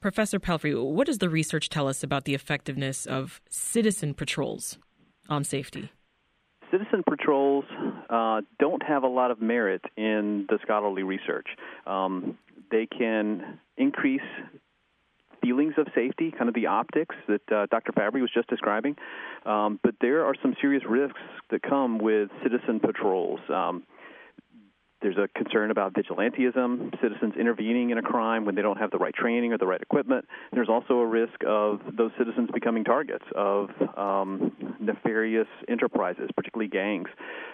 Professor 0.00 0.38
Pelfrey, 0.38 0.74
what 0.74 1.06
does 1.06 1.18
the 1.18 1.28
research 1.28 1.68
tell 1.68 1.88
us 1.88 2.02
about 2.02 2.24
the 2.24 2.34
effectiveness 2.34 3.06
of 3.06 3.40
citizen 3.48 4.14
patrols 4.14 4.78
on 5.28 5.42
safety? 5.42 5.90
Citizen 6.70 7.02
patrols 7.08 7.64
uh, 8.10 8.42
don't 8.60 8.82
have 8.82 9.02
a 9.02 9.08
lot 9.08 9.30
of 9.30 9.40
merit 9.40 9.82
in 9.96 10.46
the 10.48 10.58
scholarly 10.62 11.02
research. 11.02 11.46
Um, 11.86 12.38
they 12.70 12.86
can 12.86 13.58
increase 13.76 14.20
feelings 15.40 15.74
of 15.78 15.86
safety, 15.94 16.30
kind 16.30 16.48
of 16.48 16.54
the 16.54 16.66
optics 16.66 17.14
that 17.28 17.52
uh, 17.52 17.66
Dr. 17.70 17.92
Fabbri 17.92 18.20
was 18.20 18.30
just 18.32 18.48
describing. 18.48 18.96
Um, 19.46 19.78
but 19.82 19.94
there 20.00 20.24
are 20.24 20.34
some 20.42 20.54
serious 20.60 20.82
risks 20.88 21.20
that 21.50 21.62
come 21.62 21.98
with 21.98 22.30
citizen 22.42 22.80
patrols. 22.80 23.40
Um, 23.48 23.84
there's 25.00 25.16
a 25.16 25.28
concern 25.36 25.70
about 25.70 25.94
vigilantism, 25.94 27.00
citizens 27.00 27.34
intervening 27.38 27.90
in 27.90 27.98
a 27.98 28.02
crime 28.02 28.44
when 28.44 28.56
they 28.56 28.62
don't 28.62 28.78
have 28.78 28.90
the 28.90 28.98
right 28.98 29.14
training 29.14 29.52
or 29.52 29.58
the 29.58 29.66
right 29.66 29.80
equipment. 29.80 30.24
There's 30.52 30.68
also 30.68 30.94
a 30.94 31.06
risk 31.06 31.40
of 31.46 31.80
those 31.96 32.10
citizens 32.18 32.50
becoming 32.52 32.82
targets 32.82 33.24
of 33.36 33.70
um, 33.96 34.76
nefarious 34.80 35.46
enterprises, 35.68 36.30
particularly 36.34 36.68
gangs. 36.68 37.08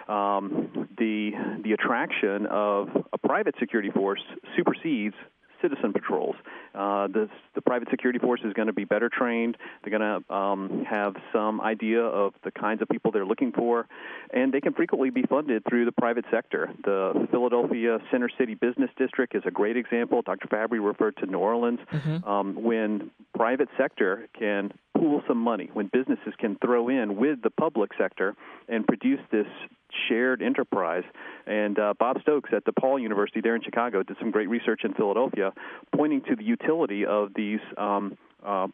Um, 0.08 0.88
the 0.96 1.32
the 1.62 1.72
attraction 1.72 2.46
of 2.46 2.88
a 3.12 3.18
private 3.18 3.56
security 3.58 3.90
force 3.90 4.22
supersedes 4.56 5.16
citizen 5.64 5.92
patrols. 5.92 6.36
Uh, 6.74 7.06
the, 7.06 7.28
the 7.54 7.62
private 7.62 7.88
security 7.90 8.18
force 8.18 8.40
is 8.44 8.52
going 8.52 8.66
to 8.66 8.74
be 8.74 8.84
better 8.84 9.08
trained. 9.08 9.56
They're 9.82 9.98
going 9.98 10.22
to 10.28 10.34
um, 10.34 10.84
have 10.84 11.14
some 11.32 11.60
idea 11.60 12.02
of 12.02 12.34
the 12.44 12.50
kinds 12.50 12.82
of 12.82 12.88
people 12.88 13.10
they're 13.12 13.24
looking 13.24 13.52
for, 13.52 13.86
and 14.32 14.52
they 14.52 14.60
can 14.60 14.74
frequently 14.74 15.10
be 15.10 15.22
funded 15.22 15.62
through 15.68 15.86
the 15.86 15.92
private 15.92 16.26
sector. 16.30 16.70
The 16.84 17.28
Philadelphia 17.30 17.98
Center 18.10 18.28
City 18.38 18.54
Business 18.54 18.90
District 18.98 19.34
is 19.34 19.42
a 19.46 19.50
great 19.50 19.76
example. 19.76 20.20
Dr. 20.22 20.48
Fabbri 20.48 20.84
referred 20.84 21.16
to 21.18 21.26
New 21.26 21.38
Orleans. 21.38 21.80
Mm-hmm. 21.92 22.28
Um, 22.28 22.62
when 22.62 23.10
private 23.34 23.68
sector 23.78 24.28
can 24.38 24.72
pool 24.96 25.22
some 25.26 25.38
money, 25.38 25.70
when 25.72 25.88
businesses 25.92 26.34
can 26.38 26.56
throw 26.64 26.88
in 26.88 27.16
with 27.16 27.42
the 27.42 27.50
public 27.50 27.90
sector 27.98 28.34
and 28.68 28.86
produce 28.86 29.20
this 29.30 29.46
shared 30.08 30.42
enterprise. 30.42 31.04
And 31.46 31.78
uh, 31.78 31.94
Bob 31.98 32.20
Stokes 32.22 32.50
at 32.54 32.64
DePaul 32.64 33.00
University 33.00 33.40
there 33.40 33.56
in 33.56 33.62
Chicago 33.62 34.02
did 34.02 34.16
some 34.18 34.30
great 34.30 34.48
research 34.48 34.82
in 34.84 34.94
Philadelphia, 34.94 35.52
pointing 35.94 36.22
to 36.22 36.36
the 36.36 36.44
utility 36.44 37.04
of 37.06 37.30
these. 37.34 37.60
Um, 37.76 38.16
uh, 38.44 38.68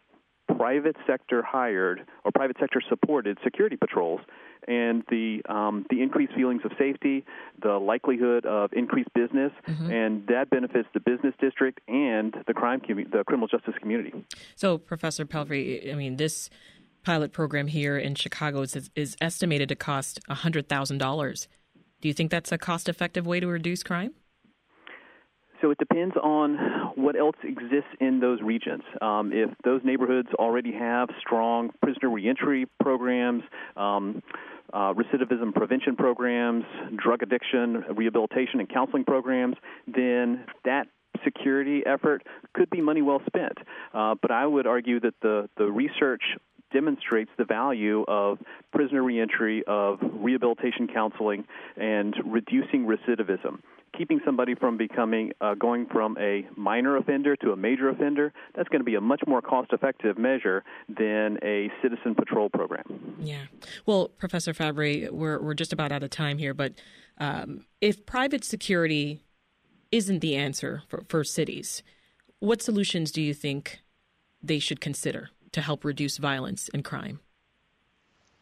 private 0.57 0.97
sector 1.07 1.43
hired 1.43 2.05
or 2.25 2.33
private 2.33 2.57
sector 2.59 2.83
supported 2.89 3.39
security 3.45 3.77
patrols 3.77 4.21
and 4.69 5.03
the 5.09 5.41
um, 5.49 5.87
the 5.91 6.03
increased 6.03 6.35
feelings 6.35 6.63
of 6.65 6.73
safety, 6.79 7.25
the 7.63 7.79
likelihood 7.79 8.45
of 8.45 8.73
increased 8.73 9.13
business, 9.15 9.53
mm-hmm. 9.67 9.91
and 9.91 10.27
that 10.27 10.51
benefits 10.51 10.89
the 10.93 11.01
business 11.01 11.35
district 11.41 11.81
and 11.89 12.35
the 12.47 12.55
crime 12.55 12.81
commu- 12.81 13.11
the 13.11 13.25
criminal 13.25 13.49
justice 13.49 13.75
community. 13.81 14.13
So, 14.57 14.79
Professor 14.79 15.25
Pelfrey, 15.25 15.91
I 15.91 15.95
mean 15.95 16.17
this 16.17 16.51
pilot 17.03 17.33
program 17.33 17.69
here 17.69 17.97
in 17.99 18.15
Chicago 18.15 18.63
is, 18.63 18.91
is 18.95 19.17
estimated 19.21 19.69
to 19.69 19.77
cost 19.77 20.21
$100,000. 20.29 21.47
Do 22.01 22.09
you 22.09 22.15
think 22.15 22.31
that's 22.31 22.53
a 22.53 22.59
cost 22.59 22.89
effective 22.89 23.27
way 23.27 23.41
to 23.41 23.47
reduce 23.47 23.83
crime? 23.83 24.13
So 25.61 25.71
it 25.71 25.79
depends 25.79 26.17
on 26.17 26.57
what 26.95 27.17
else 27.17 27.37
exists 27.43 27.91
in 28.01 28.21
those 28.21 28.41
regions. 28.41 28.83
Um, 29.03 29.31
if 29.33 29.51
those 29.63 29.83
neighborhoods 29.85 30.29
already 30.39 30.73
have 30.73 31.11
strong 31.21 31.71
prisoner 31.83 32.11
reentry 32.11 32.67
programs, 32.83 33.43
um, 33.77 34.23
uh, 34.73 34.95
recidivism 34.95 35.55
prevention 35.55 35.97
programs, 35.97 36.65
drug 36.97 37.23
addiction 37.23 37.85
rehabilitation 37.95 38.61
and 38.61 38.69
counseling 38.69 39.05
programs, 39.05 39.57
then 39.87 40.45
that 40.65 40.87
security 41.25 41.83
effort 41.85 42.23
could 42.55 42.71
be 42.71 42.81
money 42.81 43.03
well 43.03 43.21
spent. 43.27 43.59
Uh, 43.93 44.15
but 44.21 44.31
I 44.31 44.47
would 44.47 44.67
argue 44.67 45.01
that 45.01 45.15
the, 45.21 45.49
the 45.59 45.65
research 45.65 46.23
demonstrates 46.73 47.31
the 47.39 47.45
value 47.45 48.05
of 48.09 48.39
prisoner 48.73 49.03
reentry, 49.03 49.63
of 49.67 49.99
rehabilitation 50.03 50.89
counseling, 50.93 51.45
and 51.77 52.15
reducing 52.25 52.87
recidivism. 52.87 53.61
Keeping 53.99 54.21
somebody 54.25 54.55
from 54.55 54.77
becoming 54.77 55.33
uh, 55.41 55.55
going 55.55 55.85
from 55.87 56.17
a 56.19 56.47
minor 56.57 56.97
offender 56.97 57.35
to 57.37 57.51
a 57.51 57.57
major 57.57 57.89
offender, 57.89 58.33
that's 58.55 58.69
going 58.69 58.81
to 58.81 58.85
be 58.85 58.95
a 58.95 59.01
much 59.01 59.21
more 59.27 59.43
cost 59.43 59.73
effective 59.73 60.17
measure 60.17 60.63
than 60.89 61.39
a 61.43 61.71
citizen 61.83 62.15
patrol 62.15 62.49
program. 62.49 63.17
Yeah. 63.19 63.47
Well, 63.87 64.09
Professor 64.09 64.55
Fabbri, 64.55 65.11
we're, 65.11 65.41
we're 65.41 65.55
just 65.55 65.73
about 65.73 65.91
out 65.91 66.05
of 66.05 66.11
time 66.11 66.39
here, 66.39 66.55
but 66.55 66.75
um, 67.19 67.67
if 67.81 68.07
private 68.07 68.45
security 68.45 69.25
isn't 69.91 70.21
the 70.21 70.37
answer 70.37 70.83
for, 70.89 71.03
for 71.09 71.25
cities, 71.25 71.83
what 72.39 72.63
solutions 72.63 73.11
do 73.11 73.21
you 73.21 73.35
think 73.35 73.83
they 74.41 74.59
should 74.61 74.81
consider? 74.81 75.31
To 75.53 75.61
help 75.61 75.85
reduce 75.85 76.19
violence 76.19 76.71
and 76.73 76.85
crime? 76.85 77.21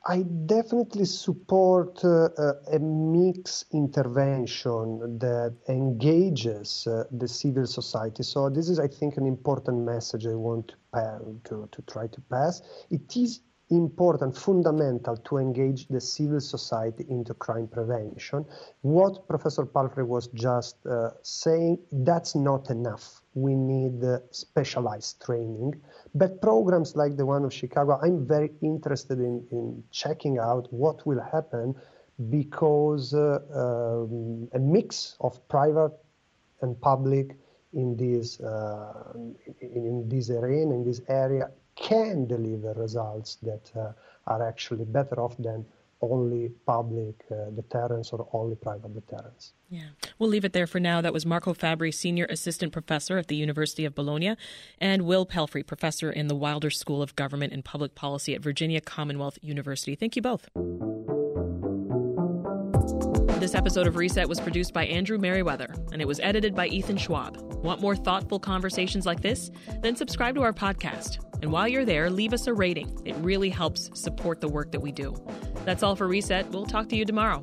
I 0.06 0.22
definitely 0.22 1.04
support 1.04 2.02
uh, 2.04 2.30
a 2.72 2.78
mixed 2.78 3.66
intervention 3.74 5.18
that 5.18 5.54
engages 5.68 6.86
uh, 6.86 7.04
the 7.10 7.28
civil 7.28 7.66
society. 7.66 8.22
So 8.22 8.48
this 8.48 8.68
is, 8.68 8.78
I 8.78 8.88
think, 8.88 9.16
an 9.16 9.26
important 9.26 9.84
message 9.84 10.26
I 10.26 10.34
want 10.34 10.74
to, 10.94 11.40
to, 11.44 11.68
to 11.70 11.82
try 11.82 12.06
to 12.06 12.20
pass. 12.30 12.62
It 12.90 13.16
is 13.16 13.40
important, 13.70 14.36
fundamental 14.36 15.16
to 15.16 15.36
engage 15.36 15.88
the 15.88 16.00
civil 16.00 16.40
society 16.40 17.04
into 17.10 17.34
crime 17.34 17.68
prevention. 17.68 18.46
What 18.80 19.28
Professor 19.28 19.66
Pelfrey 19.66 20.06
was 20.06 20.28
just 20.28 20.86
uh, 20.86 21.10
saying, 21.22 21.78
that's 21.92 22.34
not 22.34 22.70
enough. 22.70 23.20
We 23.44 23.54
need 23.54 24.02
uh, 24.04 24.18
specialized 24.30 25.22
training. 25.24 25.80
But 26.14 26.40
programs 26.40 26.96
like 26.96 27.16
the 27.16 27.26
one 27.26 27.44
of 27.44 27.52
Chicago, 27.52 27.98
I'm 28.02 28.26
very 28.26 28.50
interested 28.62 29.18
in, 29.18 29.46
in 29.50 29.82
checking 29.90 30.38
out 30.38 30.72
what 30.72 31.06
will 31.06 31.20
happen 31.20 31.74
because 32.30 33.14
uh, 33.14 33.38
um, 33.54 34.48
a 34.52 34.58
mix 34.58 35.16
of 35.20 35.32
private 35.48 35.92
and 36.62 36.80
public 36.80 37.36
in 37.74 37.96
this 37.96 38.40
uh, 38.40 39.12
in, 39.60 40.08
this 40.08 40.30
arena 40.30 40.74
in 40.74 40.84
this 40.84 41.00
area 41.08 41.50
can 41.76 42.26
deliver 42.26 42.72
results 42.74 43.36
that 43.36 43.70
uh, 43.76 43.92
are 44.26 44.42
actually 44.46 44.84
better 44.84 45.20
off 45.20 45.36
than 45.38 45.64
only 46.00 46.50
public 46.66 47.24
uh, 47.30 47.50
deterrence 47.50 48.12
or 48.12 48.28
only 48.32 48.56
private 48.56 48.94
deterrence. 48.94 49.52
Yeah. 49.68 49.88
We'll 50.18 50.30
leave 50.30 50.44
it 50.44 50.52
there 50.52 50.66
for 50.66 50.80
now. 50.80 51.00
That 51.00 51.12
was 51.12 51.26
Marco 51.26 51.54
Fabbri, 51.54 51.92
Senior 51.92 52.26
Assistant 52.26 52.72
Professor 52.72 53.18
at 53.18 53.28
the 53.28 53.36
University 53.36 53.84
of 53.84 53.94
Bologna, 53.94 54.36
and 54.80 55.02
Will 55.02 55.26
Pelfrey, 55.26 55.66
Professor 55.66 56.10
in 56.10 56.28
the 56.28 56.36
Wilder 56.36 56.70
School 56.70 57.02
of 57.02 57.16
Government 57.16 57.52
and 57.52 57.64
Public 57.64 57.94
Policy 57.94 58.34
at 58.34 58.40
Virginia 58.40 58.80
Commonwealth 58.80 59.38
University. 59.42 59.94
Thank 59.94 60.16
you 60.16 60.22
both. 60.22 60.48
This 63.48 63.54
episode 63.54 63.86
of 63.86 63.96
Reset 63.96 64.28
was 64.28 64.40
produced 64.40 64.74
by 64.74 64.84
Andrew 64.84 65.16
Merriweather, 65.16 65.74
and 65.90 66.02
it 66.02 66.04
was 66.06 66.20
edited 66.20 66.54
by 66.54 66.66
Ethan 66.66 66.98
Schwab. 66.98 67.38
Want 67.64 67.80
more 67.80 67.96
thoughtful 67.96 68.38
conversations 68.38 69.06
like 69.06 69.22
this? 69.22 69.50
Then 69.80 69.96
subscribe 69.96 70.34
to 70.34 70.42
our 70.42 70.52
podcast. 70.52 71.24
And 71.40 71.50
while 71.50 71.66
you're 71.66 71.86
there, 71.86 72.10
leave 72.10 72.34
us 72.34 72.46
a 72.46 72.52
rating. 72.52 72.94
It 73.06 73.16
really 73.20 73.48
helps 73.48 73.88
support 73.98 74.42
the 74.42 74.48
work 74.48 74.70
that 74.72 74.80
we 74.80 74.92
do. 74.92 75.16
That's 75.64 75.82
all 75.82 75.96
for 75.96 76.06
Reset. 76.06 76.50
We'll 76.50 76.66
talk 76.66 76.90
to 76.90 76.96
you 76.96 77.06
tomorrow. 77.06 77.42